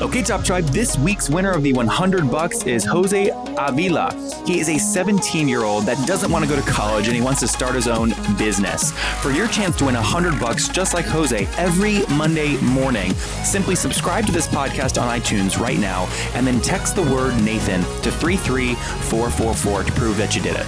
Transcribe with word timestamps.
Okay, 0.00 0.22
Top 0.22 0.42
Tribe, 0.42 0.64
this 0.64 0.96
week's 0.96 1.28
winner 1.28 1.50
of 1.50 1.62
the 1.62 1.74
100 1.74 2.30
bucks 2.30 2.62
is 2.62 2.86
Jose 2.86 3.30
Avila. 3.58 4.14
He 4.46 4.58
is 4.58 4.70
a 4.70 4.78
17 4.78 5.46
year 5.46 5.64
old 5.64 5.84
that 5.84 6.06
doesn't 6.06 6.30
want 6.32 6.42
to 6.42 6.48
go 6.48 6.58
to 6.58 6.66
college 6.66 7.06
and 7.06 7.14
he 7.14 7.20
wants 7.20 7.40
to 7.40 7.48
start 7.48 7.74
his 7.74 7.86
own 7.86 8.14
business. 8.38 8.92
For 9.20 9.30
your 9.30 9.46
chance 9.46 9.76
to 9.76 9.84
win 9.84 9.94
100 9.94 10.40
bucks, 10.40 10.68
just 10.68 10.94
like 10.94 11.04
Jose, 11.04 11.46
every 11.58 12.06
Monday 12.16 12.56
morning, 12.62 13.12
simply 13.44 13.74
subscribe 13.74 14.24
to 14.24 14.32
this 14.32 14.48
podcast 14.48 15.00
on 15.00 15.06
iTunes 15.20 15.60
right 15.60 15.78
now 15.78 16.08
and 16.32 16.46
then 16.46 16.62
text 16.62 16.96
the 16.96 17.02
word 17.02 17.38
Nathan 17.42 17.82
to 18.00 18.10
33444 18.10 19.84
to 19.84 19.92
prove 19.92 20.16
that 20.16 20.34
you 20.34 20.40
did 20.40 20.56
it. 20.56 20.66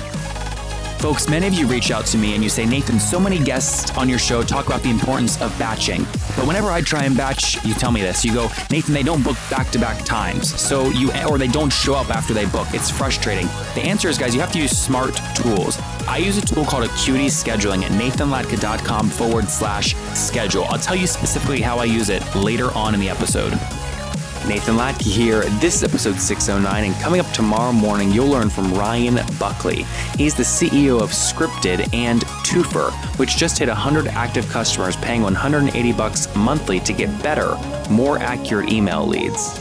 Folks, 1.02 1.28
many 1.28 1.48
of 1.48 1.54
you 1.54 1.66
reach 1.66 1.90
out 1.90 2.06
to 2.06 2.18
me 2.18 2.34
and 2.34 2.44
you 2.44 2.48
say, 2.48 2.64
Nathan, 2.64 3.00
so 3.00 3.18
many 3.18 3.38
guests 3.38 3.90
on 3.96 4.08
your 4.08 4.20
show 4.20 4.42
talk 4.42 4.66
about 4.66 4.82
the 4.82 4.90
importance 4.90 5.40
of 5.40 5.58
batching. 5.58 6.06
But 6.36 6.46
whenever 6.46 6.70
I 6.70 6.80
try 6.80 7.04
and 7.04 7.16
batch, 7.16 7.62
you 7.64 7.74
tell 7.74 7.92
me 7.92 8.00
this. 8.00 8.24
You 8.24 8.32
go, 8.32 8.48
Nathan, 8.70 8.94
they 8.94 9.02
don't 9.02 9.22
book 9.22 9.36
back 9.50 9.70
to 9.70 9.78
back 9.78 10.04
times. 10.04 10.58
So 10.60 10.88
you, 10.90 11.10
or 11.28 11.38
they 11.38 11.48
don't 11.48 11.72
show 11.72 11.94
up 11.94 12.10
after 12.10 12.32
they 12.32 12.46
book. 12.46 12.68
It's 12.72 12.90
frustrating. 12.90 13.46
The 13.74 13.82
answer 13.82 14.08
is, 14.08 14.18
guys, 14.18 14.34
you 14.34 14.40
have 14.40 14.52
to 14.52 14.58
use 14.58 14.76
smart 14.76 15.20
tools. 15.34 15.78
I 16.08 16.18
use 16.18 16.38
a 16.38 16.42
tool 16.42 16.64
called 16.64 16.84
Acuity 16.84 17.26
Scheduling 17.26 17.82
at 17.82 17.92
nathanlatka.com 17.92 19.10
forward 19.10 19.48
slash 19.48 19.94
schedule. 20.14 20.64
I'll 20.64 20.78
tell 20.78 20.96
you 20.96 21.06
specifically 21.06 21.60
how 21.60 21.78
I 21.78 21.84
use 21.84 22.08
it 22.08 22.22
later 22.34 22.70
on 22.72 22.94
in 22.94 23.00
the 23.00 23.08
episode. 23.08 23.52
Nathan 24.48 24.74
Latka 24.74 25.02
here. 25.02 25.42
This 25.60 25.76
is 25.76 25.84
episode 25.84 26.18
609, 26.18 26.84
and 26.84 27.00
coming 27.00 27.20
up 27.20 27.30
tomorrow 27.32 27.72
morning, 27.72 28.10
you'll 28.10 28.28
learn 28.28 28.50
from 28.50 28.74
Ryan 28.74 29.20
Buckley. 29.38 29.84
He's 30.16 30.34
the 30.34 30.42
CEO 30.42 31.00
of 31.00 31.10
Scripted 31.10 31.92
and 31.94 32.22
Toofr, 32.44 32.90
which 33.18 33.36
just 33.36 33.58
hit 33.58 33.68
100 33.68 34.08
active 34.08 34.48
customers 34.48 34.96
paying 34.96 35.22
180 35.22 35.92
bucks 35.92 36.34
monthly 36.34 36.80
to 36.80 36.92
get 36.92 37.22
better, 37.22 37.56
more 37.88 38.18
accurate 38.18 38.72
email 38.72 39.06
leads. 39.06 39.58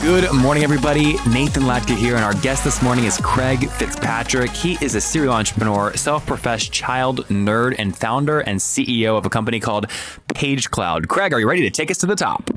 Good 0.00 0.32
morning, 0.32 0.64
everybody. 0.64 1.14
Nathan 1.28 1.64
Latka 1.64 1.96
here, 1.96 2.16
and 2.16 2.24
our 2.24 2.34
guest 2.34 2.64
this 2.64 2.82
morning 2.82 3.04
is 3.04 3.18
Craig 3.18 3.68
Fitzpatrick. 3.68 4.50
He 4.50 4.78
is 4.80 4.94
a 4.94 5.00
serial 5.00 5.34
entrepreneur, 5.34 5.94
self 5.96 6.24
professed 6.24 6.72
child 6.72 7.26
nerd, 7.26 7.74
and 7.78 7.96
founder 7.96 8.40
and 8.40 8.58
CEO 8.58 9.18
of 9.18 9.26
a 9.26 9.30
company 9.30 9.60
called 9.60 9.88
PageCloud. 10.28 11.08
Craig, 11.08 11.34
are 11.34 11.40
you 11.40 11.48
ready 11.48 11.62
to 11.62 11.70
take 11.70 11.90
us 11.90 11.98
to 11.98 12.06
the 12.06 12.16
top? 12.16 12.50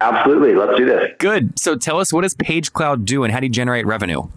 Absolutely. 0.00 0.54
Let's 0.54 0.78
do 0.78 0.86
this. 0.86 1.10
Good. 1.18 1.58
So 1.58 1.76
tell 1.76 2.00
us, 2.00 2.12
what 2.12 2.22
does 2.22 2.34
PageCloud 2.34 3.04
do 3.04 3.24
and 3.24 3.32
how 3.32 3.40
do 3.40 3.46
you 3.46 3.52
generate 3.52 3.86
revenue? 3.86 4.28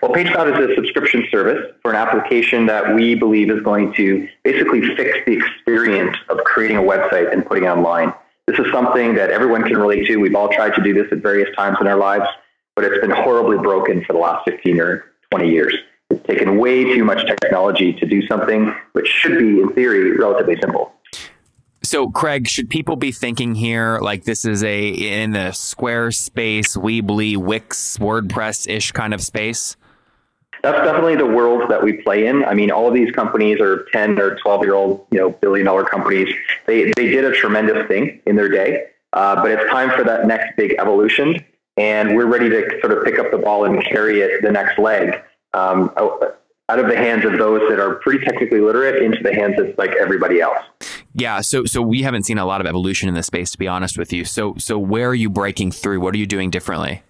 Well, 0.00 0.12
PageCloud 0.12 0.58
is 0.58 0.70
a 0.70 0.74
subscription 0.74 1.24
service 1.30 1.72
for 1.80 1.92
an 1.92 1.96
application 1.96 2.66
that 2.66 2.94
we 2.94 3.14
believe 3.14 3.50
is 3.50 3.62
going 3.62 3.92
to 3.94 4.28
basically 4.42 4.80
fix 4.96 5.18
the 5.26 5.32
experience 5.32 6.16
of 6.28 6.38
creating 6.38 6.76
a 6.76 6.82
website 6.82 7.32
and 7.32 7.46
putting 7.46 7.64
it 7.64 7.68
online. 7.68 8.12
This 8.46 8.58
is 8.58 8.66
something 8.72 9.14
that 9.14 9.30
everyone 9.30 9.62
can 9.62 9.76
relate 9.76 10.06
to. 10.08 10.16
We've 10.16 10.34
all 10.34 10.48
tried 10.48 10.74
to 10.74 10.82
do 10.82 10.92
this 10.92 11.06
at 11.12 11.18
various 11.18 11.54
times 11.54 11.78
in 11.80 11.86
our 11.86 11.96
lives, 11.96 12.26
but 12.74 12.84
it's 12.84 13.00
been 13.00 13.10
horribly 13.10 13.58
broken 13.58 14.04
for 14.04 14.12
the 14.12 14.18
last 14.18 14.44
15 14.48 14.80
or 14.80 15.04
20 15.30 15.48
years. 15.48 15.74
It's 16.10 16.26
taken 16.26 16.58
way 16.58 16.84
too 16.84 17.04
much 17.04 17.24
technology 17.40 17.92
to 17.92 18.04
do 18.04 18.26
something 18.26 18.74
which 18.92 19.06
should 19.06 19.38
be, 19.38 19.60
in 19.60 19.72
theory, 19.72 20.16
relatively 20.18 20.56
simple. 20.60 20.91
So, 21.92 22.08
Craig, 22.08 22.48
should 22.48 22.70
people 22.70 22.96
be 22.96 23.12
thinking 23.12 23.54
here 23.54 23.98
like 23.98 24.24
this 24.24 24.46
is 24.46 24.64
a 24.64 24.88
in 24.88 25.32
the 25.32 25.50
Squarespace, 25.50 26.74
Weebly, 26.74 27.36
Wix, 27.36 27.98
WordPress 27.98 28.66
ish 28.66 28.92
kind 28.92 29.12
of 29.12 29.20
space? 29.20 29.76
That's 30.62 30.86
definitely 30.86 31.16
the 31.16 31.26
world 31.26 31.70
that 31.70 31.82
we 31.82 31.92
play 31.92 32.28
in. 32.28 32.46
I 32.46 32.54
mean, 32.54 32.70
all 32.70 32.88
of 32.88 32.94
these 32.94 33.12
companies 33.12 33.60
are 33.60 33.84
10 33.92 34.18
or 34.18 34.36
12 34.36 34.62
year 34.62 34.72
old, 34.72 35.06
you 35.10 35.18
know, 35.18 35.32
billion 35.32 35.66
dollar 35.66 35.84
companies. 35.84 36.34
They, 36.64 36.90
they 36.96 37.10
did 37.10 37.26
a 37.26 37.32
tremendous 37.32 37.86
thing 37.88 38.22
in 38.26 38.36
their 38.36 38.48
day, 38.48 38.86
uh, 39.12 39.42
but 39.42 39.50
it's 39.50 39.70
time 39.70 39.90
for 39.90 40.02
that 40.02 40.26
next 40.26 40.56
big 40.56 40.76
evolution. 40.78 41.44
And 41.76 42.16
we're 42.16 42.24
ready 42.24 42.48
to 42.48 42.70
sort 42.80 42.96
of 42.96 43.04
pick 43.04 43.18
up 43.18 43.30
the 43.30 43.36
ball 43.36 43.66
and 43.66 43.84
carry 43.84 44.22
it 44.22 44.40
the 44.40 44.50
next 44.50 44.78
leg 44.78 45.22
um, 45.52 45.92
out 46.68 46.78
of 46.78 46.88
the 46.88 46.96
hands 46.96 47.24
of 47.24 47.38
those 47.38 47.60
that 47.68 47.80
are 47.80 47.96
pretty 47.96 48.24
technically 48.24 48.60
literate 48.60 49.02
into 49.02 49.22
the 49.22 49.34
hands 49.34 49.58
of 49.58 49.76
like 49.78 49.90
everybody 50.00 50.40
else. 50.40 50.58
Yeah, 51.14 51.40
so 51.40 51.64
so 51.64 51.82
we 51.82 52.02
haven't 52.02 52.24
seen 52.24 52.38
a 52.38 52.46
lot 52.46 52.60
of 52.60 52.66
evolution 52.66 53.08
in 53.08 53.14
this 53.14 53.26
space, 53.26 53.50
to 53.50 53.58
be 53.58 53.68
honest 53.68 53.98
with 53.98 54.12
you. 54.12 54.24
So 54.24 54.54
so 54.58 54.78
where 54.78 55.08
are 55.08 55.14
you 55.14 55.28
breaking 55.28 55.72
through? 55.72 56.00
What 56.00 56.14
are 56.14 56.18
you 56.18 56.26
doing 56.26 56.50
differently? 56.50 57.02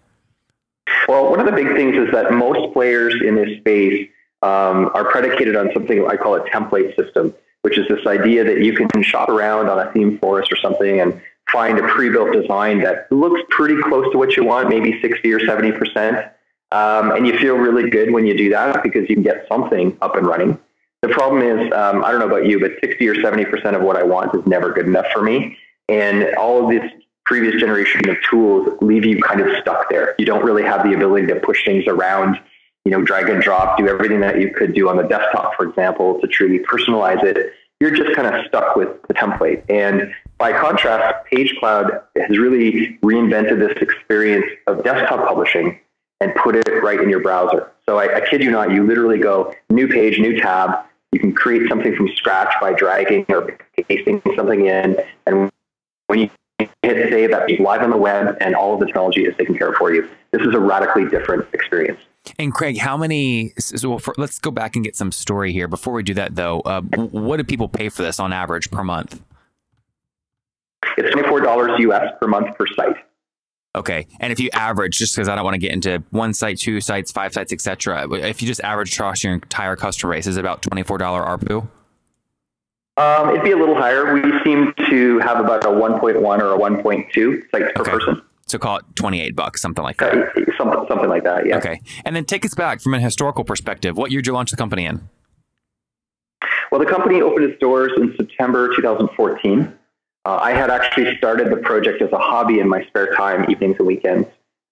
Well, 1.07 1.31
one 1.31 1.41
of 1.41 1.47
the 1.47 1.53
big 1.53 1.75
things 1.75 1.97
is 1.97 2.11
that 2.13 2.33
most 2.33 2.73
players 2.73 3.15
in 3.25 3.37
this 3.37 3.59
space 3.59 4.09
um, 4.43 4.91
are 4.95 5.05
predicated 5.11 5.57
on 5.57 5.71
something 5.73 6.07
I 6.09 6.17
call 6.17 6.35
a 6.35 6.41
template 6.51 6.97
system, 6.97 7.35
which 7.63 7.79
is 7.79 7.87
this 7.89 8.05
idea 8.07 8.45
that 8.45 8.63
you 8.63 8.75
can 8.75 9.03
shop 9.03 9.29
around 9.29 9.69
on 9.69 9.79
a 9.79 9.91
ThemeForest 9.93 10.53
or 10.53 10.57
something 10.57 11.01
and 11.01 11.21
find 11.51 11.79
a 11.79 11.87
pre-built 11.89 12.33
design 12.33 12.81
that 12.81 13.11
looks 13.13 13.41
pretty 13.51 13.81
close 13.83 14.11
to 14.13 14.19
what 14.19 14.37
you 14.37 14.45
want, 14.45 14.69
maybe 14.69 15.01
60 15.01 15.33
or 15.33 15.41
70 15.41 15.73
percent. 15.73 16.32
Um, 16.73 17.11
and 17.11 17.27
you 17.27 17.37
feel 17.39 17.57
really 17.57 17.91
good 17.91 18.13
when 18.13 18.27
you 18.27 18.37
do 18.37 18.49
that 18.51 18.83
because 18.83 19.09
you 19.11 19.15
can 19.15 19.23
get 19.23 19.47
something 19.47 19.97
up 20.01 20.17
and 20.17 20.27
running. 20.27 20.59
The 21.03 21.09
problem 21.09 21.43
is, 21.43 21.71
um, 21.73 22.03
I 22.03 22.11
don't 22.11 22.21
know 22.21 22.27
about 22.27 22.47
you, 22.47 22.61
but 22.61 22.73
60 22.83 23.07
or 23.09 23.15
70% 23.17 23.77
of 23.77 23.83
what 23.83 23.97
I 23.97 24.03
want 24.03 24.35
is 24.35 24.47
never 24.47 24.73
good 24.73 24.87
enough 24.87 25.07
for 25.13 25.21
me. 25.21 25.59
And 25.91 26.35
all 26.37 26.65
of 26.65 26.71
this 26.71 26.91
previous 27.27 27.61
generation 27.61 28.09
of 28.09 28.17
tools 28.31 28.79
leave 28.81 29.05
you 29.05 29.21
kind 29.21 29.43
of 29.43 29.55
stuck 29.61 29.91
there. 29.91 30.15
You 30.19 30.25
don't 30.25 30.43
really 30.43 30.63
have 30.63 30.83
the 30.83 30.95
ability 30.95 31.27
to 31.27 31.37
push 31.41 31.63
things 31.65 31.87
around, 31.87 32.41
you 32.87 32.91
know, 32.91 33.03
drag 33.03 33.29
and 33.29 33.43
drop, 33.43 33.77
do 33.77 33.87
everything 33.87 34.21
that 34.21 34.41
you 34.41 34.51
could 34.51 34.75
do 34.75 34.89
on 34.89 34.97
the 34.97 35.03
desktop, 35.03 35.55
for 35.57 35.69
example, 35.69 36.21
to 36.21 36.27
truly 36.27 36.61
personalize 36.61 37.23
it. 37.23 37.53
You're 37.81 37.95
just 37.95 38.17
kind 38.17 38.35
of 38.35 38.47
stuck 38.47 38.77
with 38.77 38.89
the 39.09 39.15
template. 39.15 39.63
And 39.69 40.15
by 40.39 40.53
contrast, 40.53 41.27
PageCloud 41.31 42.03
has 42.17 42.39
really 42.39 42.99
reinvented 43.03 43.59
this 43.59 43.77
experience 43.83 44.47
of 44.67 44.83
desktop 44.85 45.29
publishing 45.29 45.79
and 46.23 46.35
put 46.37 46.55
it 46.55 46.69
right 46.83 47.01
in 47.01 47.11
your 47.11 47.21
browser. 47.21 47.71
So 47.85 47.99
I, 47.99 48.17
I 48.17 48.21
kid 48.21 48.43
you 48.43 48.51
not, 48.51 48.71
you 48.71 48.87
literally 48.87 49.19
go 49.19 49.53
new 49.71 49.89
page, 49.89 50.19
new 50.19 50.41
tab. 50.41 50.85
You 51.11 51.21
can 51.21 51.35
create 51.35 51.69
something 51.69 51.95
from 51.95 52.09
scratch 52.15 52.55
by 52.61 52.73
dragging 52.73 53.27
or 53.29 53.59
pasting 53.89 54.23
something 54.37 54.67
in. 54.67 54.97
And 55.27 55.51
when 56.07 56.21
you 56.21 56.31
hit 56.59 57.11
save, 57.11 57.33
that's 57.33 57.53
live 57.59 57.83
on 57.83 57.91
the 57.91 57.97
web 57.97 58.37
and 58.41 58.55
all 58.55 58.75
of 58.75 58.81
the 58.81 58.87
technology 58.87 59.25
is 59.25 59.37
taken 59.37 59.59
care 59.59 59.71
of 59.71 59.75
for 59.77 59.93
you. 59.93 60.09
This 60.31 60.43
is 60.43 60.55
a 60.55 60.61
radically 60.61 61.07
different 61.09 61.47
experience. 61.53 62.01
And 62.39 62.55
Craig, 62.55 62.79
how 62.79 62.97
many? 62.97 63.53
So 63.59 63.99
for, 63.99 64.15
let's 64.17 64.39
go 64.39 64.53
back 64.53 64.77
and 64.77 64.85
get 64.85 64.95
some 64.95 65.11
story 65.11 65.53
here. 65.53 65.67
Before 65.67 65.93
we 65.93 66.05
do 66.05 66.15
that, 66.15 66.37
though, 66.37 66.61
uh, 66.61 66.81
what 66.81 67.39
do 67.39 67.45
people 67.45 67.69
pay 67.69 67.89
for 67.89 68.03
this 68.03 68.21
on 68.21 68.33
average 68.33 68.71
per 68.71 68.85
month? 68.85 69.21
It's 70.97 71.11
twenty-four 71.11 71.41
dollars 71.41 71.73
US 71.81 72.13
per 72.21 72.29
month 72.29 72.57
per 72.57 72.67
site. 72.69 72.97
Okay, 73.75 74.07
and 74.21 74.33
if 74.33 74.39
you 74.39 74.51
average, 74.53 74.99
just 74.99 75.15
because 75.15 75.29
I 75.29 75.35
don't 75.35 75.45
want 75.45 75.55
to 75.55 75.59
get 75.59 75.73
into 75.73 76.03
one 76.11 76.35
site, 76.35 76.59
two 76.59 76.81
sites, 76.81 77.11
five 77.11 77.33
sites, 77.33 77.53
etc. 77.53 78.07
If 78.13 78.43
you 78.43 78.49
just 78.49 78.61
average 78.61 78.95
across 78.95 79.25
your 79.25 79.33
entire 79.33 79.77
customer 79.77 80.13
base, 80.13 80.27
is 80.27 80.37
it 80.37 80.41
about 80.41 80.61
twenty-four 80.61 80.99
dollar 80.99 81.23
ARPU? 81.23 81.69
Um, 82.99 83.31
it'd 83.31 83.43
be 83.43 83.53
a 83.53 83.57
little 83.57 83.75
higher. 83.75 84.13
We 84.13 84.23
seem 84.45 84.75
to 84.91 85.19
have 85.21 85.41
about 85.41 85.65
a 85.65 85.69
1.1 85.69 86.17
or 86.23 86.55
a 86.55 86.59
1.2 86.59 87.43
sites 87.51 87.73
per 87.75 87.85
person. 87.85 88.21
So 88.47 88.59
call 88.59 88.77
it 88.77 88.85
28 88.97 89.35
bucks, 89.35 89.63
something 89.63 89.83
like 89.83 89.97
that. 89.97 90.15
Uh, 90.15 90.27
something, 90.59 90.85
something 90.89 91.09
like 91.09 91.25
that, 91.25 91.47
yeah. 91.47 91.57
Okay. 91.57 91.81
And 92.05 92.15
then 92.15 92.27
take 92.27 92.45
us 92.45 92.55
back 92.55 92.83
from 92.83 92.93
a 92.93 93.01
historical 93.01 93.45
perspective. 93.45 93.97
What 93.97 94.11
year 94.11 94.21
did 94.21 94.27
you 94.27 94.35
launch 94.35 94.51
the 94.51 94.59
company 94.59 94.85
in? 94.85 95.09
Well, 96.71 96.81
the 96.81 96.87
company 96.87 97.23
opened 97.23 97.51
its 97.51 97.59
doors 97.61 97.93
in 97.97 98.15
September 98.17 98.75
2014. 98.77 99.73
Uh, 100.25 100.39
I 100.41 100.53
had 100.53 100.71
actually 100.71 101.17
started 101.17 101.51
the 101.51 101.57
project 101.57 102.01
as 102.01 102.13
a 102.13 102.19
hobby 102.19 102.61
in 102.61 102.69
my 102.69 102.85
spare 102.87 103.15
time, 103.15 103.51
evenings 103.51 103.77
and 103.79 103.87
weekends, 103.87 104.29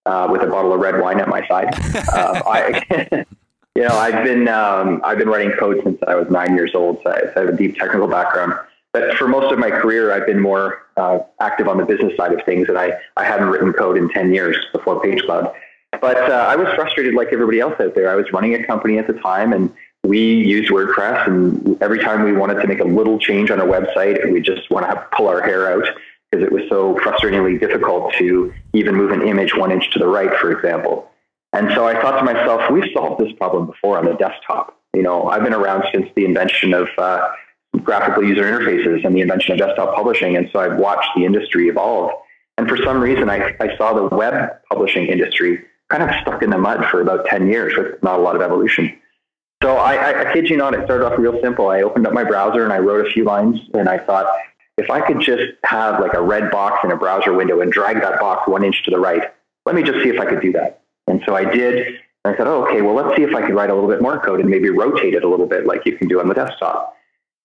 uh, 0.06 0.29
with 0.31 0.43
a 0.43 0.47
bottle 0.47 0.73
of 0.73 0.81
red 0.81 1.00
wine 1.00 1.20
at 1.20 1.29
my 1.29 1.47
side. 1.49 1.75
Uh, 2.12 2.43
I, 2.47 3.25
you 3.75 3.82
know, 3.82 3.97
I've 3.97 4.25
been 4.25 4.47
um, 4.49 5.00
I've 5.05 5.19
been 5.19 5.29
writing 5.29 5.52
code 5.58 5.81
since 5.82 5.99
I 6.06 6.14
was 6.14 6.31
nine 6.31 6.55
years 6.55 6.73
old, 6.75 7.00
so 7.02 7.11
I, 7.11 7.38
have 7.38 7.49
a 7.49 7.56
deep 7.56 7.76
technical 7.76 8.06
background. 8.06 8.55
But 8.93 9.17
for 9.17 9.29
most 9.29 9.52
of 9.52 9.58
my 9.58 9.70
career, 9.70 10.12
I've 10.12 10.26
been 10.26 10.41
more 10.41 10.87
uh, 10.97 11.20
active 11.41 11.69
on 11.69 11.79
the 11.79 11.85
business 11.85 12.17
side 12.17 12.32
of 12.32 12.44
things, 12.44 12.69
and 12.69 12.76
I, 12.76 12.93
I 13.17 13.25
hadn't 13.25 13.49
written 13.49 13.73
code 13.73 13.96
in 13.96 14.08
10 14.08 14.35
years 14.35 14.56
before 14.73 15.00
PageCloud. 15.00 15.53
But 16.00 16.31
uh, 16.31 16.46
I 16.49 16.56
was 16.56 16.67
frustrated 16.75 17.14
like 17.14 17.29
everybody 17.32 17.61
else 17.61 17.75
out 17.81 17.94
there. 17.94 18.11
I 18.11 18.17
was 18.17 18.26
running 18.32 18.55
a 18.55 18.64
company 18.64 18.99
at 18.99 19.06
the 19.06 19.12
time, 19.14 19.53
and 19.53 19.73
we 20.05 20.19
used 20.19 20.70
WordPress, 20.70 21.26
and 21.26 21.81
every 21.82 21.99
time 22.00 22.25
we 22.25 22.32
wanted 22.32 22.61
to 22.61 22.67
make 22.67 22.81
a 22.81 22.85
little 22.85 23.19
change 23.19 23.50
on 23.50 23.61
a 23.61 23.64
website, 23.64 24.31
we 24.32 24.41
just 24.41 24.70
want 24.70 24.91
to 24.91 25.06
pull 25.17 25.29
our 25.29 25.43
hair 25.43 25.70
out 25.70 25.87
because 26.31 26.44
it 26.44 26.52
was 26.52 26.62
so 26.69 26.94
frustratingly 26.97 27.58
difficult 27.58 28.12
to 28.14 28.52
even 28.73 28.94
move 28.94 29.11
an 29.11 29.26
image 29.26 29.55
one 29.55 29.73
inch 29.73 29.91
to 29.93 29.99
the 29.99 30.06
right, 30.06 30.35
for 30.41 30.52
example. 30.52 31.11
And 31.52 31.70
so 31.75 31.87
I 31.87 32.00
thought 32.00 32.19
to 32.19 32.25
myself, 32.25 32.70
we've 32.70 32.91
solved 32.93 33.25
this 33.25 33.32
problem 33.35 33.67
before 33.67 33.99
on 33.99 34.05
the 34.05 34.14
desktop. 34.14 34.79
You 34.94 35.02
know, 35.02 35.29
I've 35.29 35.43
been 35.43 35.55
around 35.55 35.85
since 35.93 36.08
the 36.14 36.25
invention 36.25 36.73
of 36.73 36.88
uh, 36.99 37.29
graphical 37.82 38.25
user 38.25 38.43
interfaces 38.43 39.05
and 39.05 39.14
the 39.14 39.20
invention 39.20 39.53
of 39.53 39.58
desktop 39.58 39.94
publishing. 39.94 40.37
And 40.37 40.49
so 40.53 40.61
I've 40.61 40.79
watched 40.79 41.08
the 41.17 41.25
industry 41.25 41.69
evolve. 41.69 42.12
And 42.58 42.69
for 42.69 42.76
some 42.76 43.00
reason, 43.00 43.29
I, 43.29 43.56
I 43.61 43.76
saw 43.76 43.93
the 43.93 44.14
web 44.14 44.50
publishing 44.70 45.06
industry 45.06 45.64
kind 45.88 46.03
of 46.03 46.11
stuck 46.23 46.43
in 46.43 46.50
the 46.50 46.58
mud 46.58 46.85
for 46.91 47.00
about 47.00 47.26
10 47.26 47.49
years 47.49 47.75
with 47.76 48.00
not 48.03 48.19
a 48.19 48.23
lot 48.23 48.37
of 48.37 48.43
evolution. 48.43 48.96
So 49.62 49.76
I, 49.76 49.94
I, 49.94 50.30
I 50.30 50.32
kid 50.32 50.48
you 50.48 50.56
not, 50.56 50.74
it 50.74 50.84
started 50.84 51.04
off 51.06 51.18
real 51.18 51.38
simple. 51.42 51.68
I 51.68 51.82
opened 51.82 52.06
up 52.06 52.14
my 52.14 52.24
browser 52.24 52.64
and 52.64 52.72
I 52.72 52.78
wrote 52.78 53.06
a 53.06 53.10
few 53.10 53.24
lines 53.24 53.60
and 53.74 53.88
I 53.88 53.98
thought, 53.98 54.26
if 54.78 54.88
I 54.88 55.02
could 55.02 55.20
just 55.20 55.52
have 55.64 56.00
like 56.00 56.14
a 56.14 56.22
red 56.22 56.50
box 56.50 56.82
in 56.82 56.90
a 56.90 56.96
browser 56.96 57.34
window 57.34 57.60
and 57.60 57.70
drag 57.70 58.00
that 58.00 58.18
box 58.18 58.48
one 58.48 58.64
inch 58.64 58.82
to 58.84 58.90
the 58.90 58.98
right, 58.98 59.30
let 59.66 59.74
me 59.74 59.82
just 59.82 60.02
see 60.02 60.08
if 60.08 60.18
I 60.18 60.24
could 60.24 60.40
do 60.40 60.52
that. 60.52 60.82
And 61.06 61.22
so 61.26 61.36
I 61.36 61.44
did. 61.44 61.98
I 62.24 62.34
said, 62.36 62.46
oh, 62.46 62.66
okay, 62.66 62.80
well, 62.80 62.94
let's 62.94 63.14
see 63.16 63.22
if 63.22 63.34
I 63.34 63.42
could 63.42 63.54
write 63.54 63.68
a 63.68 63.74
little 63.74 63.90
bit 63.90 64.00
more 64.00 64.18
code 64.18 64.40
and 64.40 64.48
maybe 64.48 64.70
rotate 64.70 65.12
it 65.12 65.24
a 65.24 65.28
little 65.28 65.46
bit 65.46 65.66
like 65.66 65.84
you 65.84 65.96
can 65.96 66.08
do 66.08 66.20
on 66.20 66.28
the 66.28 66.34
desktop. 66.34 66.96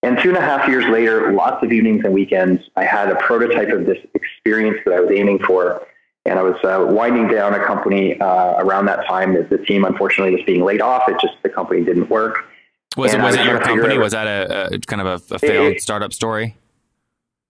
And 0.01 0.17
two 0.19 0.29
and 0.29 0.38
a 0.38 0.41
half 0.41 0.67
years 0.69 0.85
later, 0.85 1.33
lots 1.33 1.63
of 1.63 1.71
evenings 1.73 2.06
and 2.06 2.13
weekends, 2.13 2.62
I 2.75 2.85
had 2.85 3.09
a 3.09 3.15
prototype 3.15 3.69
of 3.69 3.85
this 3.85 3.97
experience 4.13 4.77
that 4.85 4.94
I 4.94 5.00
was 5.00 5.12
aiming 5.12 5.39
for. 5.39 5.85
And 6.25 6.39
I 6.39 6.42
was 6.42 6.56
uh, 6.63 6.86
winding 6.92 7.27
down 7.27 7.54
a 7.54 7.63
company 7.63 8.19
uh, 8.19 8.56
around 8.57 8.88
that 8.88 9.06
time 9.06 9.36
as 9.36 9.48
the 9.50 9.60
team 9.60 9.86
unfortunately 9.86 10.36
was 10.36 10.44
being 10.45 10.63
laid 10.63 10.81
off. 10.81 11.04
It 11.07 11.19
just, 11.22 11.36
the 11.44 11.50
company 11.50 11.83
didn't 11.83 12.10
work. 12.10 12.45
Was 12.98 13.13
and 13.13 13.22
it, 13.22 13.25
was 13.25 13.36
it 13.36 13.45
your 13.45 13.60
company? 13.60 13.98
Was 13.98 14.13
that 14.13 14.25
a, 14.25 14.74
a, 14.74 14.80
kind 14.80 15.01
of 15.01 15.07
a, 15.07 15.36
a 15.36 15.39
failed 15.39 15.74
it, 15.74 15.81
startup 15.81 16.13
story? 16.13 16.56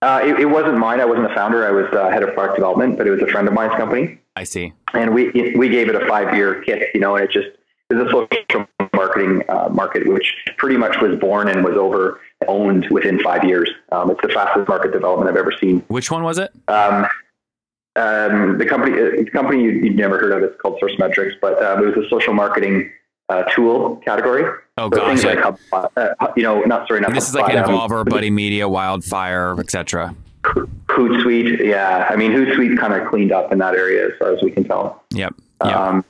Uh, 0.02 0.20
it, 0.22 0.40
it, 0.40 0.44
wasn't 0.46 0.76
mine. 0.76 1.00
I 1.00 1.04
wasn't 1.04 1.30
a 1.30 1.34
founder. 1.34 1.66
I 1.66 1.70
was 1.70 1.86
uh, 1.92 2.10
head 2.10 2.22
of 2.22 2.34
product 2.34 2.56
development, 2.56 2.98
but 2.98 3.06
it 3.06 3.10
was 3.10 3.22
a 3.22 3.26
friend 3.28 3.48
of 3.48 3.54
mine's 3.54 3.74
company. 3.76 4.18
I 4.34 4.44
see. 4.44 4.74
And 4.92 5.14
we 5.14 5.54
we 5.56 5.68
gave 5.68 5.88
it 5.88 5.94
a 5.94 6.06
five 6.06 6.36
year 6.36 6.62
kick, 6.62 6.90
you 6.92 7.00
know, 7.00 7.16
and 7.16 7.24
it 7.24 7.30
just 7.30 7.48
was 7.88 8.06
a 8.06 8.10
social 8.10 8.66
marketing 8.92 9.42
uh, 9.48 9.68
market, 9.70 10.06
which 10.06 10.34
pretty 10.58 10.76
much 10.76 11.00
was 11.00 11.18
born 11.18 11.48
and 11.48 11.64
was 11.64 11.76
over 11.76 12.20
owned 12.46 12.86
within 12.90 13.18
five 13.22 13.44
years. 13.44 13.70
Um, 13.92 14.10
it's 14.10 14.20
the 14.20 14.28
fastest 14.28 14.68
market 14.68 14.92
development 14.92 15.30
I've 15.30 15.36
ever 15.36 15.52
seen. 15.58 15.80
Which 15.88 16.10
one 16.10 16.22
was 16.22 16.38
it? 16.38 16.50
Um, 16.68 17.06
um, 17.96 18.58
the 18.58 18.66
company, 18.66 18.92
uh, 18.92 19.24
the 19.24 19.30
company 19.30 19.62
you, 19.62 19.80
would 19.82 19.96
never 19.96 20.18
heard 20.18 20.32
of. 20.32 20.42
It's 20.42 20.60
called 20.60 20.78
Source 20.78 20.98
Metrics, 20.98 21.34
but 21.40 21.60
uh, 21.62 21.82
it 21.82 21.96
was 21.96 22.04
a 22.04 22.08
social 22.08 22.34
marketing 22.34 22.90
uh, 23.28 23.42
tool 23.54 23.96
category. 24.04 24.44
Oh 24.78 24.90
so 24.92 24.98
gosh, 24.98 25.24
like 25.24 25.38
HubSpot, 25.38 25.90
uh, 25.96 26.32
you 26.36 26.42
know, 26.42 26.60
not 26.62 26.86
sorry, 26.86 27.00
not 27.00 27.14
this 27.14 27.30
HubSpot, 27.30 27.48
is 27.48 27.54
like 27.54 27.66
Involver, 27.66 28.00
um, 28.00 28.06
Buddy 28.06 28.30
Media, 28.30 28.68
Wildfire, 28.68 29.58
etc. 29.58 30.14
Hootsuite, 30.44 31.64
yeah. 31.64 32.06
I 32.10 32.16
mean, 32.16 32.32
Hootsuite 32.32 32.78
kind 32.78 32.92
of 32.92 33.08
cleaned 33.08 33.32
up 33.32 33.52
in 33.52 33.58
that 33.58 33.74
area 33.74 34.06
as 34.06 34.12
far 34.18 34.32
as 34.32 34.42
we 34.42 34.50
can 34.50 34.64
tell. 34.64 35.02
Yep. 35.12 35.34
yep. 35.64 35.76
Um, 35.76 36.04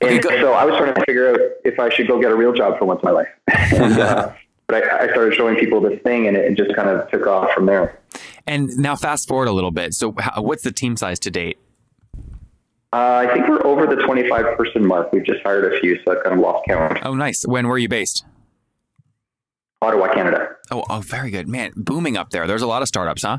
and 0.00 0.24
okay, 0.24 0.40
so 0.40 0.52
I 0.52 0.64
was 0.64 0.76
trying 0.76 0.94
to 0.94 1.04
figure 1.06 1.30
out 1.30 1.40
if 1.64 1.78
I 1.78 1.88
should 1.90 2.08
go 2.08 2.20
get 2.20 2.30
a 2.30 2.36
real 2.36 2.52
job 2.52 2.78
for 2.78 2.84
once 2.84 3.00
in 3.02 3.06
my 3.06 3.12
life. 3.12 3.28
and, 3.72 3.98
uh, 3.98 4.32
but 4.68 4.82
I, 4.82 5.04
I, 5.04 5.08
started 5.10 5.34
showing 5.34 5.56
people 5.56 5.80
this 5.80 6.00
thing, 6.02 6.26
and 6.26 6.36
it 6.36 6.56
just 6.56 6.74
kind 6.74 6.88
of 6.88 7.10
took 7.10 7.26
off 7.26 7.52
from 7.52 7.66
there. 7.66 8.00
And 8.46 8.68
now, 8.76 8.96
fast 8.96 9.28
forward 9.28 9.48
a 9.48 9.52
little 9.52 9.70
bit. 9.70 9.94
So, 9.94 10.14
how, 10.18 10.42
what's 10.42 10.62
the 10.62 10.72
team 10.72 10.96
size 10.96 11.18
to 11.20 11.30
date? 11.30 11.58
Uh, 12.92 13.26
I 13.28 13.32
think 13.32 13.48
we're 13.48 13.64
over 13.66 13.86
the 13.86 14.02
25 14.02 14.56
person 14.56 14.86
mark. 14.86 15.12
We've 15.12 15.24
just 15.24 15.42
hired 15.42 15.72
a 15.72 15.80
few, 15.80 15.98
so 16.04 16.16
I've 16.16 16.22
kind 16.22 16.34
of 16.34 16.40
lost 16.40 16.66
count. 16.66 16.98
Oh, 17.04 17.14
nice. 17.14 17.44
When 17.46 17.66
were 17.68 17.78
you 17.78 17.88
based? 17.88 18.24
Ottawa, 19.82 20.12
Canada. 20.14 20.48
Oh, 20.70 20.84
oh, 20.88 21.00
very 21.00 21.30
good, 21.30 21.48
man. 21.48 21.72
Booming 21.76 22.16
up 22.16 22.30
there. 22.30 22.46
There's 22.46 22.62
a 22.62 22.66
lot 22.66 22.82
of 22.82 22.88
startups, 22.88 23.22
huh? 23.22 23.38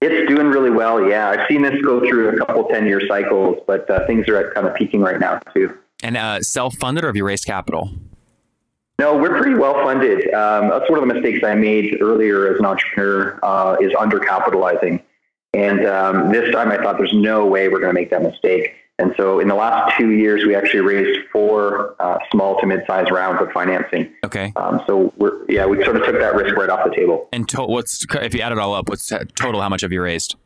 It's 0.00 0.28
doing 0.28 0.48
really 0.48 0.70
well. 0.70 1.08
Yeah, 1.08 1.30
I've 1.30 1.46
seen 1.48 1.62
this 1.62 1.80
go 1.82 2.00
through 2.00 2.30
a 2.30 2.38
couple 2.38 2.64
ten 2.64 2.86
year 2.86 3.00
cycles, 3.08 3.58
but 3.66 3.88
uh, 3.88 4.06
things 4.06 4.28
are 4.28 4.36
at 4.36 4.54
kind 4.54 4.66
of 4.66 4.74
peaking 4.74 5.00
right 5.00 5.18
now 5.18 5.38
too. 5.54 5.76
And 6.02 6.16
uh, 6.16 6.42
self 6.42 6.74
funded, 6.76 7.04
or 7.04 7.06
have 7.08 7.16
you 7.16 7.24
raised 7.24 7.46
capital? 7.46 7.90
No, 8.98 9.16
we're 9.16 9.36
pretty 9.36 9.56
well 9.56 9.74
funded. 9.84 10.32
Um, 10.32 10.68
that's 10.68 10.88
one 10.88 11.02
of 11.02 11.08
the 11.08 11.14
mistakes 11.14 11.44
I 11.44 11.54
made 11.54 11.98
earlier 12.00 12.52
as 12.52 12.58
an 12.60 12.64
entrepreneur 12.64 13.40
uh, 13.42 13.76
is 13.80 13.92
undercapitalizing. 13.92 15.02
And 15.52 15.86
um, 15.86 16.32
this 16.32 16.52
time 16.52 16.70
I 16.70 16.76
thought 16.78 16.98
there's 16.98 17.12
no 17.12 17.46
way 17.46 17.68
we're 17.68 17.80
going 17.80 17.94
to 17.94 18.00
make 18.00 18.10
that 18.10 18.22
mistake. 18.22 18.74
And 18.98 19.12
so 19.16 19.40
in 19.40 19.48
the 19.48 19.56
last 19.56 19.96
two 19.98 20.10
years, 20.10 20.44
we 20.46 20.54
actually 20.54 20.80
raised 20.80 21.28
four 21.32 21.96
uh, 22.00 22.18
small 22.30 22.60
to 22.60 22.66
mid-sized 22.66 23.10
rounds 23.10 23.42
of 23.42 23.50
financing. 23.50 24.12
Okay. 24.24 24.52
Um, 24.54 24.80
so 24.86 25.12
we're 25.16 25.44
yeah, 25.48 25.66
we 25.66 25.82
sort 25.82 25.96
of 25.96 26.04
took 26.04 26.18
that 26.20 26.34
risk 26.36 26.54
right 26.54 26.70
off 26.70 26.88
the 26.88 26.94
table. 26.94 27.28
And 27.32 27.48
to- 27.48 27.64
what's 27.64 28.06
if 28.14 28.34
you 28.34 28.40
add 28.40 28.52
it 28.52 28.58
all 28.58 28.74
up, 28.74 28.88
what's 28.88 29.12
total? 29.34 29.60
How 29.60 29.68
much 29.68 29.80
have 29.80 29.92
you 29.92 30.00
raised? 30.00 30.36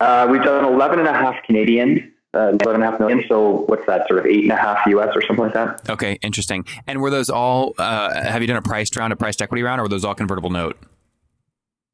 Uh, 0.00 0.26
we've 0.30 0.42
done 0.42 0.64
11 0.64 0.98
and 0.98 1.06
a 1.06 1.12
half 1.12 1.36
Canadian, 1.44 2.12
uh, 2.34 2.56
11 2.60 2.74
and 2.74 2.82
a 2.82 2.90
half 2.90 3.00
million. 3.00 3.24
So 3.28 3.64
what's 3.66 3.86
that? 3.86 4.06
Sort 4.08 4.20
of 4.20 4.26
eight 4.26 4.44
and 4.44 4.52
a 4.52 4.56
half 4.56 4.86
US 4.86 5.10
or 5.14 5.22
something 5.22 5.44
like 5.44 5.54
that. 5.54 5.88
Okay, 5.90 6.18
interesting. 6.22 6.64
And 6.86 7.00
were 7.00 7.10
those 7.10 7.30
all? 7.30 7.74
Uh, 7.78 8.22
have 8.22 8.42
you 8.42 8.48
done 8.48 8.56
a 8.56 8.62
priced 8.62 8.96
round, 8.96 9.12
a 9.12 9.16
priced 9.16 9.42
equity 9.42 9.62
round, 9.62 9.80
or 9.80 9.84
were 9.84 9.88
those 9.88 10.04
all 10.04 10.14
convertible 10.14 10.50
note? 10.50 10.76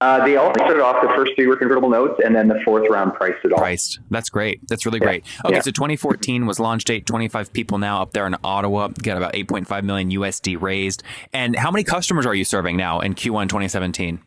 Uh, 0.03 0.23
they 0.27 0.37
all 0.37 0.53
started 0.53 0.83
off. 0.83 1.01
The 1.01 1.09
first 1.09 1.33
three 1.37 1.47
were 1.47 1.57
convertible 1.57 1.89
notes, 1.89 2.21
and 2.23 2.37
then 2.37 2.49
the 2.49 2.61
fourth 2.67 2.87
round 2.91 3.15
priced 3.15 3.43
it 3.45 3.53
all. 3.53 3.59
Priced. 3.59 3.99
That's 4.11 4.29
great. 4.29 4.61
That's 4.69 4.85
really 4.85 4.99
yeah. 4.99 5.07
great. 5.07 5.25
Okay, 5.47 5.55
yeah. 5.55 5.61
so 5.63 5.71
2014 5.71 6.45
was 6.45 6.61
launch 6.61 6.85
date. 6.85 7.07
25 7.07 7.51
people 7.55 7.79
now 7.79 8.03
up 8.03 8.13
there 8.13 8.27
in 8.27 8.37
Ottawa. 8.45 8.89
Got 8.89 9.17
about 9.17 9.33
8.5 9.33 9.85
million 9.85 10.11
USD 10.11 10.61
raised. 10.61 11.03
And 11.33 11.57
how 11.57 11.71
many 11.71 11.83
customers 11.83 12.27
are 12.27 12.35
you 12.35 12.45
serving 12.45 12.77
now 12.77 13.01
in 13.01 13.15
Q1 13.15 13.49
2017? 13.49 14.21